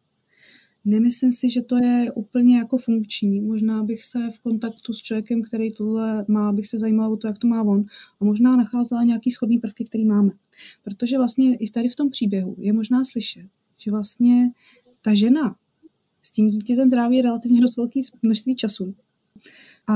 Nemyslím 0.84 1.32
si, 1.32 1.50
že 1.50 1.62
to 1.62 1.76
je 1.76 2.12
úplně 2.14 2.58
jako 2.58 2.78
funkční. 2.78 3.40
Možná 3.40 3.82
bych 3.82 4.04
se 4.04 4.18
v 4.34 4.38
kontaktu 4.40 4.92
s 4.92 4.98
člověkem, 4.98 5.42
který 5.42 5.72
tohle 5.72 6.24
má, 6.28 6.52
bych 6.52 6.66
se 6.66 6.78
zajímala 6.78 7.08
o 7.08 7.16
to, 7.16 7.26
jak 7.26 7.38
to 7.38 7.46
má 7.46 7.62
on 7.62 7.84
a 8.20 8.24
možná 8.24 8.56
nacházela 8.56 9.04
nějaký 9.04 9.30
schodný 9.30 9.58
prvky, 9.58 9.84
který 9.84 10.04
máme. 10.04 10.30
Protože 10.82 11.18
vlastně 11.18 11.56
i 11.56 11.70
tady 11.70 11.88
v 11.88 11.96
tom 11.96 12.10
příběhu 12.10 12.56
je 12.58 12.72
možná 12.72 13.04
slyšet, 13.04 13.46
že 13.78 13.90
vlastně 13.90 14.50
ta 15.02 15.14
žena 15.14 15.56
s 16.26 16.32
tím 16.32 16.48
dítětem 16.48 16.90
tráví 16.90 17.22
relativně 17.22 17.60
dost 17.60 17.76
velké 17.76 18.00
množství 18.22 18.56
času. 18.56 18.94
A 19.88 19.94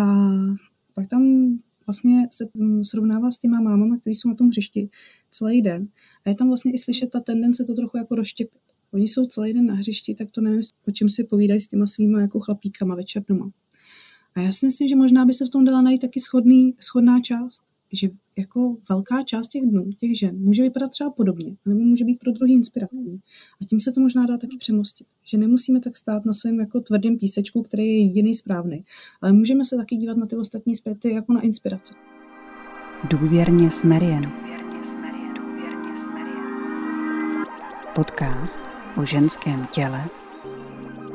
pak 0.95 1.07
tam 1.09 1.53
vlastně 1.87 2.29
se 2.31 2.49
mm, 2.55 2.85
srovnává 2.85 3.31
s 3.31 3.38
těma 3.38 3.61
mámama, 3.61 3.99
kteří 3.99 4.14
jsou 4.14 4.29
na 4.29 4.35
tom 4.35 4.49
hřišti 4.49 4.91
celý 5.31 5.62
den. 5.62 5.88
A 6.25 6.29
je 6.29 6.35
tam 6.35 6.49
vlastně 6.49 6.73
i 6.73 6.79
slyšet 6.79 7.11
ta 7.11 7.21
tendence 7.21 7.64
to 7.64 7.75
trochu 7.75 7.97
jako 7.97 8.14
rozštěpit. 8.14 8.61
Oni 8.93 9.09
jsou 9.09 9.27
celý 9.27 9.53
den 9.53 9.67
na 9.67 9.75
hřišti, 9.75 10.14
tak 10.14 10.31
to 10.31 10.41
nevím, 10.41 10.61
o 10.88 10.91
čem 10.91 11.09
si 11.09 11.25
povídají 11.25 11.61
s 11.61 11.69
těma 11.69 11.87
svýma 11.87 12.21
jako 12.21 12.41
chlapíkama 12.41 12.95
večer 12.95 13.25
doma. 13.29 13.51
A 14.35 14.41
já 14.41 14.53
si 14.53 14.67
myslím, 14.67 14.88
že 14.88 14.97
možná 14.97 15.25
by 15.25 15.35
se 15.35 15.47
v 15.47 15.51
tom 15.51 15.64
dala 15.64 15.83
najít 15.83 16.01
taky 16.01 16.21
schodný, 16.21 16.75
schodná 16.81 17.21
část 17.21 17.67
že 17.92 18.09
jako 18.38 18.77
velká 18.88 19.22
část 19.22 19.48
těch 19.48 19.62
dnů, 19.62 19.90
těch 20.01 20.18
žen, 20.18 20.38
může 20.38 20.62
vypadat 20.62 20.88
třeba 20.88 21.11
podobně, 21.11 21.57
nebo 21.66 21.81
může 21.81 22.05
být 22.05 22.18
pro 22.18 22.33
druhý 22.33 22.55
inspirativní. 22.55 23.20
A 23.62 23.64
tím 23.64 23.81
se 23.81 23.92
to 23.92 24.01
možná 24.01 24.27
dá 24.27 24.38
taky 24.38 24.57
přemostit. 24.57 25.07
Že 25.24 25.38
nemusíme 25.38 25.81
tak 25.81 25.96
stát 25.96 26.24
na 26.24 26.33
svém 26.33 26.61
jako 26.61 26.81
tvrdém 26.81 27.18
písečku, 27.18 27.62
který 27.62 27.87
je 27.87 28.03
jediný 28.03 28.35
správný, 28.35 28.85
ale 29.20 29.33
můžeme 29.33 29.64
se 29.64 29.77
taky 29.77 29.96
dívat 29.96 30.16
na 30.16 30.27
ty 30.27 30.37
ostatní 30.37 30.74
zpěty 30.74 31.14
jako 31.14 31.33
na 31.33 31.40
inspiraci. 31.40 31.94
Důvěrně 33.11 33.70
s 33.70 33.83
Marian. 33.83 34.33
Podcast 37.94 38.61
o 38.96 39.07
ženském 39.07 39.66
těle 39.72 40.05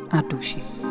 a 0.09 0.21
duši. 0.21 0.82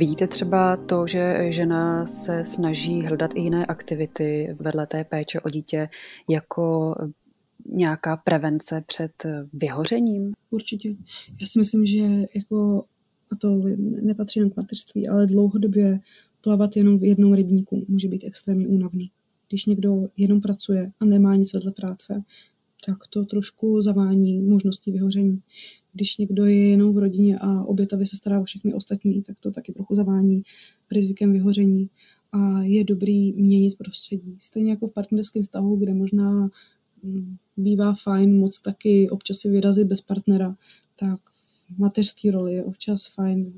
Vidíte 0.00 0.26
třeba 0.26 0.76
to, 0.76 1.06
že 1.06 1.52
žena 1.52 2.06
se 2.06 2.44
snaží 2.44 3.02
hledat 3.06 3.30
i 3.34 3.40
jiné 3.40 3.66
aktivity 3.66 4.56
vedle 4.60 4.86
té 4.86 5.04
péče 5.04 5.40
o 5.40 5.50
dítě 5.50 5.88
jako 6.30 6.94
nějaká 7.66 8.16
prevence 8.16 8.84
před 8.86 9.12
vyhořením? 9.52 10.32
Určitě. 10.50 10.88
Já 11.40 11.46
si 11.46 11.58
myslím, 11.58 11.86
že 11.86 12.24
jako 12.34 12.84
a 13.32 13.36
to 13.36 13.62
nepatří 14.02 14.40
jenom 14.40 14.50
k 14.50 14.56
mateřství, 14.56 15.08
ale 15.08 15.26
dlouhodobě 15.26 16.00
plavat 16.40 16.76
jenom 16.76 16.98
v 16.98 17.04
jednom 17.04 17.34
rybníku 17.34 17.84
může 17.88 18.08
být 18.08 18.24
extrémně 18.24 18.68
únavný. 18.68 19.10
Když 19.48 19.66
někdo 19.66 20.08
jenom 20.16 20.40
pracuje 20.40 20.92
a 21.00 21.04
nemá 21.04 21.36
nic 21.36 21.52
vedle 21.52 21.72
práce, 21.72 22.22
tak 22.86 22.98
to 23.10 23.24
trošku 23.24 23.82
zavání 23.82 24.40
možností 24.40 24.92
vyhoření. 24.92 25.42
Když 25.92 26.18
někdo 26.18 26.44
je 26.46 26.68
jenom 26.68 26.94
v 26.94 26.98
rodině 26.98 27.38
a 27.38 27.64
obětavě 27.64 28.06
se 28.06 28.16
stará 28.16 28.40
o 28.40 28.44
všechny 28.44 28.74
ostatní, 28.74 29.22
tak 29.22 29.40
to 29.40 29.50
taky 29.50 29.72
trochu 29.72 29.94
zavání 29.94 30.42
rizikem 30.92 31.32
vyhoření. 31.32 31.90
A 32.32 32.62
je 32.62 32.84
dobrý 32.84 33.32
měnit 33.32 33.78
prostředí. 33.78 34.36
Stejně 34.38 34.70
jako 34.70 34.86
v 34.86 34.92
partnerském 34.92 35.42
vztahu, 35.42 35.76
kde 35.76 35.94
možná 35.94 36.50
mm, 37.02 37.36
bývá 37.56 37.94
fajn 38.02 38.38
moc 38.38 38.60
taky 38.60 39.10
občas 39.10 39.38
si 39.38 39.48
vyrazit 39.48 39.86
bez 39.86 40.00
partnera, 40.00 40.56
tak 40.96 41.20
v 41.76 41.78
mateřské 41.78 42.30
roli 42.30 42.54
je 42.54 42.64
občas 42.64 43.06
fajn 43.06 43.52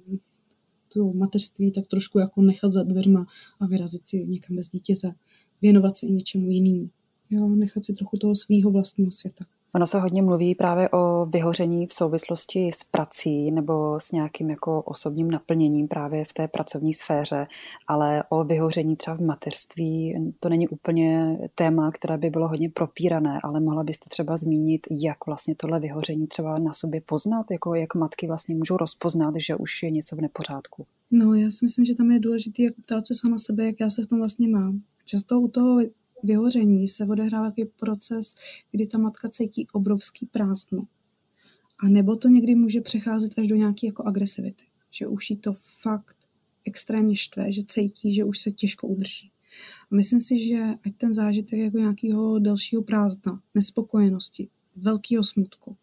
to 0.95 1.13
mateřství 1.13 1.73
tak 1.73 1.87
trošku 1.87 2.19
jako 2.19 2.43
nechat 2.43 2.73
za 2.73 2.83
dveřma 2.83 3.27
a 3.61 3.67
vyrazit 3.67 4.09
si 4.09 4.27
někam 4.27 4.57
bez 4.57 4.69
dítěte, 4.69 5.15
věnovat 5.63 5.99
se 5.99 6.07
i 6.07 6.13
něčemu 6.13 6.51
jinému. 6.51 6.91
Jo, 7.31 7.49
nechat 7.49 7.85
si 7.85 7.93
trochu 7.93 8.17
toho 8.17 8.35
svého 8.37 8.71
vlastního 8.71 9.11
světa. 9.11 9.45
Ono 9.75 9.87
se 9.87 10.01
hodně 10.01 10.23
mluví 10.23 10.55
právě 10.55 10.89
o 10.89 11.27
vyhoření 11.27 11.87
v 11.87 11.95
souvislosti 11.95 12.71
s 12.75 12.85
prací 12.85 13.51
nebo 13.51 14.01
s 14.01 14.13
nějakým 14.13 14.51
jako 14.51 14.83
osobním 14.83 15.31
naplněním 15.31 15.89
právě 15.89 16.25
v 16.25 16.33
té 16.33 16.49
pracovní 16.49 16.95
sféře, 16.95 17.47
ale 17.87 18.25
o 18.29 18.45
vyhoření 18.45 18.97
třeba 18.97 19.17
v 19.17 19.21
mateřství 19.21 20.15
to 20.41 20.49
není 20.49 20.69
úplně 20.69 21.39
téma, 21.55 21.91
které 21.91 22.19
by 22.19 22.31
bylo 22.31 22.49
hodně 22.49 22.71
propírané, 22.71 23.41
ale 23.43 23.61
mohla 23.61 23.85
byste 23.85 24.09
třeba 24.09 24.37
zmínit, 24.37 24.87
jak 24.91 25.27
vlastně 25.27 25.55
tohle 25.55 25.81
vyhoření 25.81 26.27
třeba 26.27 26.59
na 26.59 26.73
sobě 26.73 27.01
poznat, 27.01 27.47
jako 27.51 27.75
jak 27.75 27.95
matky 27.95 28.27
vlastně 28.27 28.55
můžou 28.55 28.77
rozpoznat, 28.77 29.35
že 29.37 29.57
už 29.57 29.83
je 29.83 29.91
něco 29.91 30.17
v 30.17 30.21
nepořádku. 30.21 30.87
No, 31.11 31.35
já 31.35 31.51
si 31.51 31.59
myslím, 31.63 31.85
že 31.85 31.95
tam 31.95 32.11
je 32.11 32.21
důležité, 32.21 32.63
jak 32.63 32.75
ptát 32.75 33.07
se 33.07 33.15
sama 33.15 33.39
sebe, 33.39 33.65
jak 33.67 33.81
já 33.81 33.91
se 33.91 34.03
v 34.03 34.07
tom 34.07 34.19
vlastně 34.19 34.49
mám. 34.49 34.81
Často 35.05 35.41
u 35.41 35.49
toho 35.49 35.79
vyhoření 36.23 36.89
se 36.89 37.07
odehrává 37.07 37.51
takový 37.51 37.67
proces, 37.77 38.35
kdy 38.71 38.87
ta 38.87 38.99
matka 38.99 39.29
cítí 39.29 39.67
obrovský 39.73 40.27
prázdno. 40.27 40.87
A 41.79 41.89
nebo 41.89 42.17
to 42.17 42.29
někdy 42.29 42.55
může 42.55 42.81
přecházet 42.81 43.39
až 43.39 43.49
do 43.49 43.57
nějaké 43.57 43.87
jako 43.87 44.03
agresivity. 44.05 44.65
Že 44.91 45.07
už 45.07 45.31
jí 45.31 45.37
to 45.37 45.53
fakt 45.81 46.17
extrémně 46.65 47.17
štve, 47.17 47.53
že 47.53 47.63
cítí, 47.69 48.15
že 48.15 48.25
už 48.25 48.39
se 48.39 48.51
těžko 48.51 48.89
udrží. 48.89 49.31
A 49.91 49.95
myslím 49.95 50.21
si, 50.21 50.49
že 50.49 50.63
ať 50.87 50.97
ten 50.97 51.15
zážitek 51.15 51.59
jako 51.59 51.79
nějakého 51.79 52.39
delšího 52.39 52.83
prázdna, 52.83 53.43
nespokojenosti, 53.55 54.49
velkého 54.77 55.25
smutku, 55.25 55.77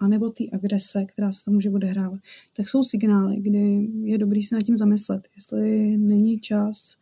anebo 0.00 0.30
té 0.30 0.44
agrese, 0.52 1.04
která 1.04 1.32
se 1.32 1.44
tam 1.44 1.54
může 1.54 1.70
odehrávat, 1.70 2.20
tak 2.52 2.68
jsou 2.68 2.84
signály, 2.84 3.36
kdy 3.36 3.88
je 4.02 4.18
dobrý 4.18 4.42
se 4.42 4.54
nad 4.54 4.62
tím 4.62 4.76
zamyslet, 4.76 5.28
jestli 5.36 5.96
není 5.96 6.40
čas 6.40 6.96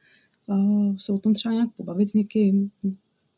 se 0.97 1.13
o 1.13 1.19
tom 1.19 1.35
třeba 1.35 1.55
nějak 1.55 1.71
pobavit 1.77 2.11
s 2.11 2.15
někým, 2.15 2.71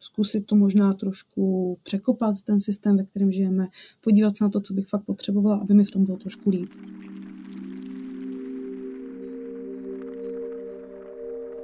zkusit 0.01 0.47
to 0.47 0.57
možná 0.57 0.95
trošku 0.95 1.79
překopat, 1.83 2.43
ten 2.43 2.61
systém, 2.61 2.97
ve 2.97 3.05
kterém 3.05 3.33
žijeme, 3.33 3.69
podívat 4.01 4.37
se 4.37 4.45
na 4.45 4.51
to, 4.51 4.61
co 4.61 4.75
bych 4.75 4.89
fakt 4.89 5.05
potřebovala, 5.05 5.57
aby 5.57 5.75
mi 5.75 5.85
v 5.85 5.91
tom 5.91 6.05
bylo 6.05 6.17
trošku 6.17 6.51
líp. 6.51 6.71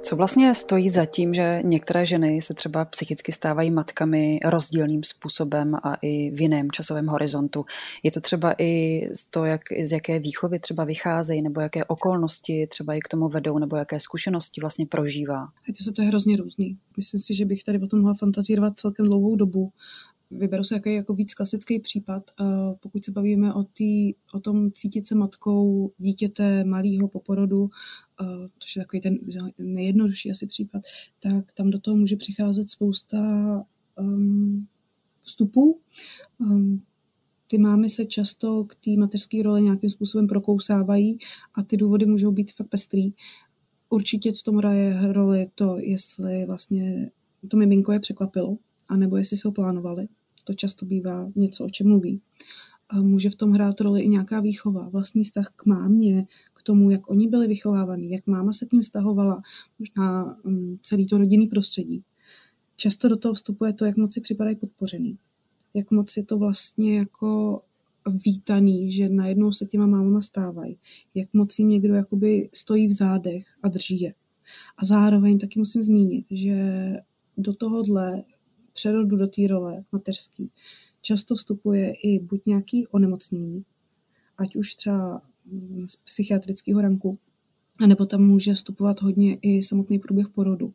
Co 0.07 0.15
vlastně 0.15 0.55
stojí 0.55 0.89
za 0.89 1.05
tím, 1.05 1.33
že 1.33 1.61
některé 1.63 2.05
ženy 2.05 2.41
se 2.41 2.53
třeba 2.53 2.85
psychicky 2.85 3.31
stávají 3.31 3.71
matkami 3.71 4.39
rozdílným 4.45 5.03
způsobem 5.03 5.75
a 5.83 5.95
i 6.01 6.31
v 6.31 6.41
jiném 6.41 6.71
časovém 6.71 7.07
horizontu? 7.07 7.65
Je 8.03 8.11
to 8.11 8.21
třeba 8.21 8.55
i 8.57 9.01
z 9.13 9.25
to, 9.25 9.45
jak, 9.45 9.61
z 9.83 9.91
jaké 9.91 10.19
výchovy 10.19 10.59
třeba 10.59 10.83
vycházejí, 10.83 11.41
nebo 11.41 11.61
jaké 11.61 11.85
okolnosti 11.85 12.67
třeba 12.67 12.93
i 12.93 12.99
k 12.99 13.07
tomu 13.07 13.29
vedou, 13.29 13.59
nebo 13.59 13.75
jaké 13.75 13.99
zkušenosti 13.99 14.61
vlastně 14.61 14.85
prožívá? 14.85 15.47
to 15.77 15.83
se 15.83 15.91
to 15.91 16.01
je 16.01 16.07
hrozně 16.07 16.37
různý. 16.37 16.77
Myslím 16.97 17.19
si, 17.19 17.35
že 17.35 17.45
bych 17.45 17.63
tady 17.63 17.79
o 17.79 17.87
tom 17.87 17.99
mohla 17.99 18.13
fantazírovat 18.13 18.79
celkem 18.79 19.05
dlouhou 19.05 19.35
dobu. 19.35 19.71
Vyberu 20.31 20.63
se 20.63 20.75
jaký 20.75 20.93
jako 20.93 21.13
víc 21.13 21.33
klasický 21.33 21.79
případ, 21.79 22.23
eh, 22.41 22.45
pokud 22.79 23.05
se 23.05 23.11
bavíme 23.11 23.53
o, 23.53 23.63
tý, 23.63 24.13
o 24.33 24.39
tom 24.39 24.71
cítit 24.71 25.07
se 25.07 25.15
matkou 25.15 25.91
dítěte 25.97 26.63
malého 26.63 27.07
po 27.07 27.19
porodu, 27.19 27.69
eh, 28.21 28.25
což 28.59 28.75
je 28.75 28.81
takový 28.81 29.01
ten 29.01 29.17
nejjednodušší 29.57 30.31
asi 30.31 30.47
případ, 30.47 30.81
tak 31.19 31.51
tam 31.51 31.69
do 31.69 31.79
toho 31.79 31.97
může 31.97 32.15
přicházet 32.15 32.69
spousta 32.69 33.17
um, 33.99 34.67
vstupů. 35.21 35.79
Um, 36.39 36.81
ty 37.47 37.57
mámy 37.57 37.89
se 37.89 38.05
často 38.05 38.63
k 38.63 38.75
té 38.75 38.91
mateřské 38.97 39.43
roli 39.43 39.61
nějakým 39.61 39.89
způsobem 39.89 40.27
prokousávají 40.27 41.17
a 41.53 41.63
ty 41.63 41.77
důvody 41.77 42.05
můžou 42.05 42.31
být 42.31 42.53
fakt 42.53 42.67
pestrý. 42.67 43.13
Určitě 43.89 44.31
v 44.31 44.43
tom 44.43 44.57
hraje 44.57 45.13
roli 45.13 45.47
to, 45.55 45.77
jestli 45.79 46.45
vlastně 46.45 47.11
to 47.47 47.57
miminko 47.57 47.91
je 47.91 47.99
překvapilo, 47.99 48.57
anebo 48.89 49.17
jestli 49.17 49.37
se 49.37 49.47
ho 49.47 49.51
plánovali. 49.51 50.07
To 50.47 50.53
často 50.53 50.85
bývá 50.85 51.31
něco, 51.35 51.65
o 51.65 51.69
čem 51.69 51.87
mluví. 51.87 52.21
A 52.89 53.01
může 53.01 53.29
v 53.29 53.35
tom 53.35 53.51
hrát 53.51 53.81
roli 53.81 54.01
i 54.01 54.09
nějaká 54.09 54.39
výchova, 54.39 54.89
vlastní 54.89 55.23
vztah 55.23 55.53
k 55.55 55.65
mámě, 55.65 56.25
k 56.53 56.63
tomu, 56.63 56.91
jak 56.91 57.09
oni 57.09 57.27
byli 57.27 57.47
vychovávaní, 57.47 58.11
jak 58.11 58.27
máma 58.27 58.53
se 58.53 58.65
k 58.65 58.71
ním 58.71 58.81
vztahovala, 58.81 59.41
možná 59.79 60.37
um, 60.43 60.79
celý 60.81 61.07
to 61.07 61.17
rodinný 61.17 61.47
prostředí. 61.47 62.03
Často 62.75 63.07
do 63.07 63.17
toho 63.17 63.33
vstupuje 63.33 63.73
to, 63.73 63.85
jak 63.85 63.97
moc 63.97 64.13
si 64.13 64.21
připadají 64.21 64.55
podpořený. 64.55 65.17
Jak 65.73 65.91
moc 65.91 66.17
je 66.17 66.23
to 66.23 66.37
vlastně 66.37 66.97
jako 66.97 67.61
vítaný, 68.25 68.91
že 68.91 69.09
najednou 69.09 69.51
se 69.51 69.65
těma 69.65 69.87
mámama 69.87 70.21
stávají. 70.21 70.77
Jak 71.15 71.33
moc 71.33 71.59
jim 71.59 71.69
někdo 71.69 71.93
jakoby 71.93 72.49
stojí 72.53 72.87
v 72.87 72.91
zádech 72.91 73.45
a 73.63 73.67
drží 73.67 74.01
je. 74.01 74.13
A 74.77 74.85
zároveň 74.85 75.39
taky 75.39 75.59
musím 75.59 75.81
zmínit, 75.81 76.25
že 76.31 76.93
do 77.37 77.53
tohohle 77.53 78.23
přerodu 78.77 79.17
do 79.17 79.27
té 79.27 79.47
role 79.47 79.83
mateřský 79.91 80.51
často 81.01 81.35
vstupuje 81.35 81.93
i 82.03 82.19
buď 82.19 82.41
nějaký 82.45 82.87
onemocnění, 82.87 83.65
ať 84.37 84.55
už 84.55 84.75
třeba 84.75 85.21
z 85.85 85.95
psychiatrického 85.95 86.81
ranku, 86.81 87.19
anebo 87.79 88.05
tam 88.05 88.21
může 88.21 88.53
vstupovat 88.53 89.01
hodně 89.01 89.37
i 89.41 89.63
samotný 89.63 89.99
průběh 89.99 90.29
porodu, 90.29 90.73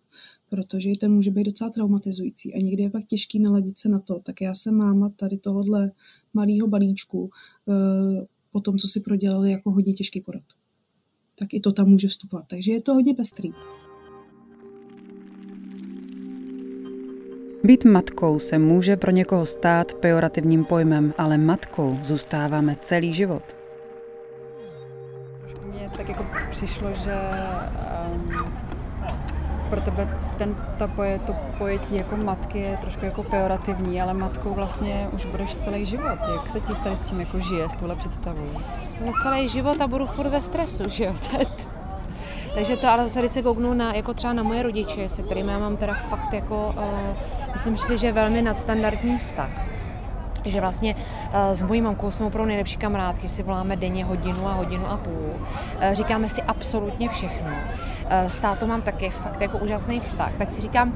protože 0.51 0.91
i 0.91 0.97
ten 0.97 1.13
může 1.13 1.31
být 1.31 1.45
docela 1.45 1.71
traumatizující 1.71 2.55
a 2.55 2.59
někdy 2.59 2.83
je 2.83 2.91
pak 2.91 3.05
těžký 3.05 3.39
naladit 3.39 3.79
se 3.79 3.89
na 3.89 3.99
to. 3.99 4.19
Tak 4.19 4.41
já 4.41 4.55
jsem 4.55 4.77
máma 4.77 5.09
tady 5.09 5.37
tohohle 5.39 5.93
malého 6.35 6.69
balíčku 6.69 7.31
eh, 7.69 8.27
po 8.53 8.61
tom, 8.61 8.79
co 8.79 8.89
si 8.89 9.01
prodělali 9.01 9.51
jako 9.51 9.71
hodně 9.71 9.93
těžký 9.93 10.21
porod. 10.21 10.45
Tak 11.39 11.55
i 11.55 11.61
to 11.61 11.73
tam 11.73 11.89
může 11.89 12.09
vstupovat. 12.09 12.45
Takže 12.49 12.73
je 12.73 12.83
to 12.83 12.95
hodně 12.95 13.15
pestrý. 13.15 13.53
Být 17.65 17.85
matkou 17.85 18.39
se 18.39 18.59
může 18.59 18.97
pro 18.97 19.11
někoho 19.11 19.47
stát 19.47 19.95
pejorativním 19.95 20.65
pojmem, 20.65 21.15
ale 21.19 21.39
matkou 21.39 21.99
zůstáváme 22.03 22.77
celý 22.83 23.15
život. 23.15 23.43
Mně 25.63 25.91
tak 25.97 26.09
jako 26.09 26.25
přišlo, 26.51 26.89
že 26.95 27.15
um, 28.15 28.53
pro 29.71 29.81
tebe 29.81 30.19
ten, 30.39 30.57
ta 30.79 30.87
poje, 30.87 31.19
to 31.19 31.37
pojetí 31.59 31.97
jako 31.97 32.17
matky 32.17 32.59
je 32.59 32.79
trošku 32.81 33.05
jako 33.05 33.23
pejorativní, 33.23 34.03
ale 34.03 34.15
matkou 34.15 34.55
vlastně 34.55 35.09
už 35.13 35.25
budeš 35.25 35.55
celý 35.55 35.87
život. 35.87 36.19
Jak 36.37 36.51
se 36.51 36.61
ti 36.61 36.73
tady 36.85 36.97
s 36.97 37.05
tím 37.05 37.21
jako 37.21 37.39
žije, 37.39 37.69
s 37.69 37.75
touhle 37.75 37.97
představou? 37.97 38.49
No 39.07 39.13
celý 39.23 39.49
život 39.49 39.81
a 39.81 39.87
budu 39.87 40.07
furt 40.07 40.29
ve 40.29 40.41
stresu, 40.41 40.83
že 40.89 41.05
jo? 41.05 41.15
Takže 42.55 42.77
to 42.77 42.89
ale 42.89 43.05
zase, 43.05 43.19
když 43.19 43.33
se 43.33 43.43
kouknu 43.43 43.75
na, 43.75 43.95
jako 43.95 44.15
třeba 44.15 44.33
na 44.33 44.43
moje 44.43 44.63
rodiče, 44.63 45.09
se 45.09 45.23
kterými 45.23 45.53
já 45.53 45.59
mám 45.59 45.77
teda 45.77 45.95
fakt 45.95 46.33
jako, 46.33 46.75
uh, 46.77 47.42
myslím 47.53 47.77
si, 47.77 47.99
že 47.99 48.13
velmi 48.13 48.43
nadstandardní 48.43 49.19
vztah. 49.19 49.51
Že 50.45 50.61
vlastně 50.61 50.95
uh, 50.95 51.55
s 51.55 51.63
mojí 51.63 51.83
mamkou 51.83 52.11
jsme 52.11 52.27
opravdu 52.27 52.49
nejlepší 52.49 52.77
kamarádky, 52.77 53.29
si 53.29 53.43
voláme 53.43 53.77
denně 53.77 54.05
hodinu 54.05 54.49
a 54.49 54.53
hodinu 54.53 54.87
a 54.87 54.97
půl. 54.97 55.31
Uh, 55.35 55.93
říkáme 55.93 56.29
si 56.29 56.43
absolutně 56.43 57.09
všechno. 57.09 57.49
Uh, 57.51 58.29
s 58.29 58.39
tátou 58.39 58.67
mám 58.67 58.83
taky 58.83 59.11
fakt 59.11 59.41
jako 59.41 59.59
úžasný 59.59 60.01
vztah. 60.01 60.33
Tak 60.39 60.51
si 60.51 60.61
říkám, 60.61 60.93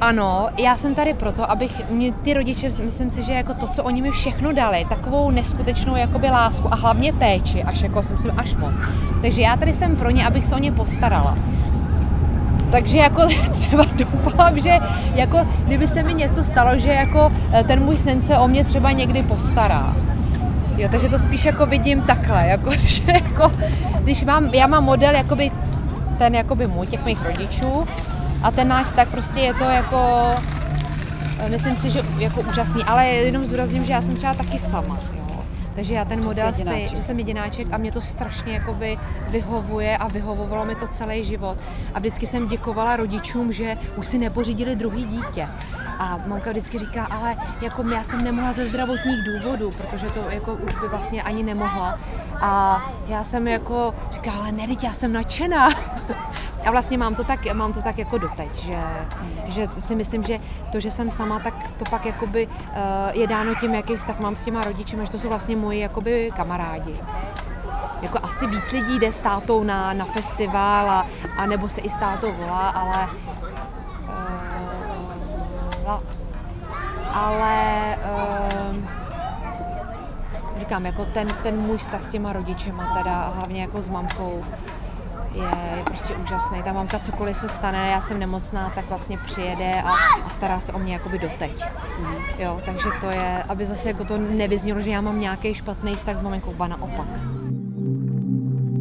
ano, 0.00 0.48
já 0.58 0.76
jsem 0.76 0.94
tady 0.94 1.14
proto, 1.14 1.50
abych 1.50 1.90
mě 1.90 2.12
ty 2.12 2.34
rodiče, 2.34 2.68
myslím 2.68 3.10
si, 3.10 3.22
že 3.22 3.32
jako 3.32 3.54
to, 3.54 3.66
co 3.66 3.84
oni 3.84 4.02
mi 4.02 4.10
všechno 4.10 4.52
dali, 4.52 4.86
takovou 4.88 5.30
neskutečnou 5.30 5.96
jakoby 5.96 6.30
lásku 6.30 6.68
a 6.72 6.76
hlavně 6.76 7.12
péči, 7.12 7.62
až 7.62 7.82
jako 7.82 8.02
jsem 8.02 8.18
si 8.18 8.30
až 8.30 8.56
moc. 8.56 8.72
Takže 9.22 9.42
já 9.42 9.56
tady 9.56 9.74
jsem 9.74 9.96
pro 9.96 10.10
ně, 10.10 10.26
abych 10.26 10.44
se 10.44 10.54
o 10.54 10.58
ně 10.58 10.72
postarala. 10.72 11.38
Takže 12.70 12.96
jako 12.96 13.22
třeba 13.52 13.84
doufám, 13.94 14.60
že 14.60 14.78
jako 15.14 15.38
kdyby 15.64 15.88
se 15.88 16.02
mi 16.02 16.14
něco 16.14 16.44
stalo, 16.44 16.78
že 16.78 16.88
jako 16.88 17.32
eh, 17.52 17.64
ten 17.64 17.84
můj 17.84 17.98
sen 17.98 18.22
se 18.22 18.38
o 18.38 18.48
mě 18.48 18.64
třeba 18.64 18.92
někdy 18.92 19.22
postará. 19.22 19.96
Jo, 20.76 20.88
takže 20.90 21.08
to 21.08 21.18
spíš 21.18 21.44
jako 21.44 21.66
vidím 21.66 22.02
takhle, 22.02 22.46
jako, 22.46 22.70
že 22.84 23.02
jako, 23.06 23.52
když 24.00 24.24
mám, 24.24 24.44
já 24.44 24.66
mám 24.66 24.84
model 24.84 25.14
jakoby 25.14 25.50
ten 26.18 26.34
jakoby 26.34 26.66
můj, 26.66 26.86
těch 26.86 27.04
mých 27.04 27.26
rodičů, 27.26 27.84
a 28.42 28.50
ten 28.50 28.68
náš 28.68 28.86
vztah 28.86 29.08
prostě 29.08 29.40
je 29.40 29.54
to 29.54 29.64
jako 29.64 30.30
myslím 31.48 31.76
si, 31.76 31.90
že 31.90 32.02
jako 32.18 32.40
úžasný, 32.40 32.84
ale 32.84 33.06
jenom 33.06 33.44
zdůrazním, 33.44 33.84
že 33.84 33.92
já 33.92 34.02
jsem 34.02 34.16
třeba 34.16 34.34
taky 34.34 34.58
sama. 34.58 34.98
Jo. 35.14 35.19
Takže 35.74 35.94
já 35.94 36.04
ten 36.04 36.24
model 36.24 36.52
si, 36.52 36.88
že 36.96 37.02
jsem 37.02 37.18
jedináček 37.18 37.68
a 37.72 37.76
mě 37.76 37.92
to 37.92 38.00
strašně 38.00 38.52
jakoby 38.52 38.98
vyhovuje 39.28 39.96
a 39.96 40.08
vyhovovalo 40.08 40.64
mi 40.64 40.74
to 40.74 40.88
celý 40.88 41.24
život. 41.24 41.58
A 41.94 41.98
vždycky 41.98 42.26
jsem 42.26 42.48
děkovala 42.48 42.96
rodičům, 42.96 43.52
že 43.52 43.76
už 43.96 44.06
si 44.06 44.18
nepořídili 44.18 44.76
druhý 44.76 45.04
dítě. 45.04 45.48
A 45.98 46.18
mamka 46.26 46.50
vždycky 46.50 46.78
říká, 46.78 47.04
ale 47.04 47.36
jako 47.62 47.88
já 47.88 48.02
jsem 48.02 48.24
nemohla 48.24 48.52
ze 48.52 48.66
zdravotních 48.66 49.18
důvodů, 49.24 49.70
protože 49.70 50.06
to 50.06 50.20
jako 50.30 50.54
už 50.54 50.74
by 50.80 50.88
vlastně 50.88 51.22
ani 51.22 51.42
nemohla. 51.42 51.98
A 52.40 52.82
já 53.06 53.24
jsem 53.24 53.48
jako 53.48 53.94
říkala, 54.12 54.36
ale 54.36 54.52
ne, 54.52 54.66
já 54.82 54.92
jsem 54.92 55.12
nadšená. 55.12 55.68
A 56.66 56.70
vlastně 56.70 56.98
mám 56.98 57.14
to 57.14 57.24
tak, 57.24 57.54
mám 57.54 57.72
to 57.72 57.82
tak 57.82 57.98
jako 57.98 58.18
doteď, 58.18 58.54
že, 58.54 58.78
že 59.46 59.68
si 59.78 59.94
myslím, 59.94 60.22
že 60.22 60.38
to, 60.72 60.80
že 60.80 60.90
jsem 60.90 61.10
sama, 61.10 61.40
tak 61.40 61.54
to 61.78 61.84
pak 61.90 62.06
jakoby 62.06 62.46
uh, 62.46 62.52
je 63.12 63.26
dáno 63.26 63.54
tím, 63.54 63.74
jaký 63.74 63.96
vztah 63.96 64.20
mám 64.20 64.36
s 64.36 64.44
těma 64.44 64.64
rodiči, 64.64 64.96
že 64.96 65.10
to 65.10 65.18
jsou 65.18 65.28
vlastně 65.28 65.56
moji 65.56 65.80
jakoby 65.80 66.30
kamarádi. 66.36 66.94
Jako 68.02 68.18
asi 68.22 68.46
víc 68.46 68.72
lidí 68.72 68.98
jde 68.98 69.12
s 69.12 69.20
tátou 69.20 69.64
na, 69.64 69.92
na 69.92 70.04
festival 70.04 70.90
a, 70.90 71.06
a 71.36 71.46
nebo 71.46 71.68
se 71.68 71.80
i 71.80 71.90
s 71.90 71.96
tátou 71.96 72.32
volá, 72.32 72.68
ale 72.68 73.08
uh, 75.86 76.00
ale 77.12 77.96
uh, 77.96 78.76
říkám, 80.58 80.86
jako 80.86 81.04
ten, 81.04 81.28
ten 81.42 81.56
můj 81.56 81.78
vztah 81.78 82.02
s 82.02 82.10
těma 82.10 82.32
rodičema 82.32 82.94
teda, 82.98 83.32
hlavně 83.36 83.60
jako 83.60 83.82
s 83.82 83.88
mamkou, 83.88 84.44
je, 85.34 85.76
je 85.76 85.84
prostě 85.84 86.14
úžasný. 86.14 86.62
Ta 86.62 86.72
mamka 86.72 86.98
cokoliv 86.98 87.36
se 87.36 87.48
stane, 87.48 87.88
já 87.88 88.00
jsem 88.00 88.18
nemocná, 88.18 88.70
tak 88.74 88.88
vlastně 88.88 89.18
přijede 89.24 89.82
a, 89.82 89.90
a 90.24 90.28
stará 90.30 90.60
se 90.60 90.72
o 90.72 90.78
mě 90.78 90.92
jakoby 90.92 91.18
doteď. 91.18 91.64
Mm. 92.00 92.14
Jo, 92.38 92.60
takže 92.64 92.88
to 93.00 93.10
je, 93.10 93.42
aby 93.48 93.66
zase 93.66 93.88
jako 93.88 94.04
to 94.04 94.18
nevyznělo, 94.18 94.80
že 94.80 94.90
já 94.90 95.00
mám 95.00 95.20
nějaký 95.20 95.54
špatný 95.54 95.96
vztah 95.96 96.16
s 96.16 96.20
maminkou, 96.20 96.52
ba 96.52 96.68
naopak. 96.68 97.06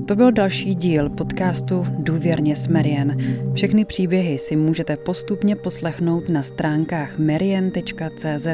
To 0.10 0.16
byl 0.16 0.32
další 0.32 0.76
díl 0.76 1.10
podcastu 1.10 1.86
Důvěrně 1.90 2.56
s 2.56 2.68
Marian. 2.68 3.18
Všechny 3.54 3.86
příběhy 3.86 4.40
si 4.40 4.56
můžete 4.56 4.98
postupně 4.98 5.56
poslechnout 5.56 6.30
na 6.30 6.42
stránkách 6.42 7.20
marian.cz 7.20 8.48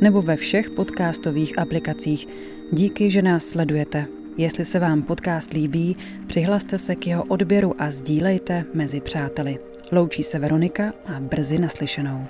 nebo 0.00 0.22
ve 0.22 0.36
všech 0.36 0.70
podcastových 0.70 1.58
aplikacích. 1.58 2.28
Díky, 2.72 3.10
že 3.10 3.22
nás 3.22 3.44
sledujete. 3.44 4.06
Jestli 4.38 4.64
se 4.64 4.78
vám 4.78 5.02
podcast 5.02 5.52
líbí, 5.52 5.96
přihlaste 6.26 6.78
se 6.78 6.94
k 6.94 7.06
jeho 7.06 7.24
odběru 7.24 7.74
a 7.78 7.90
sdílejte 7.90 8.64
mezi 8.74 9.00
přáteli. 9.00 9.58
Loučí 9.92 10.22
se 10.22 10.38
Veronika 10.38 10.92
a 11.06 11.20
brzy 11.20 11.58
naslyšenou. 11.58 12.26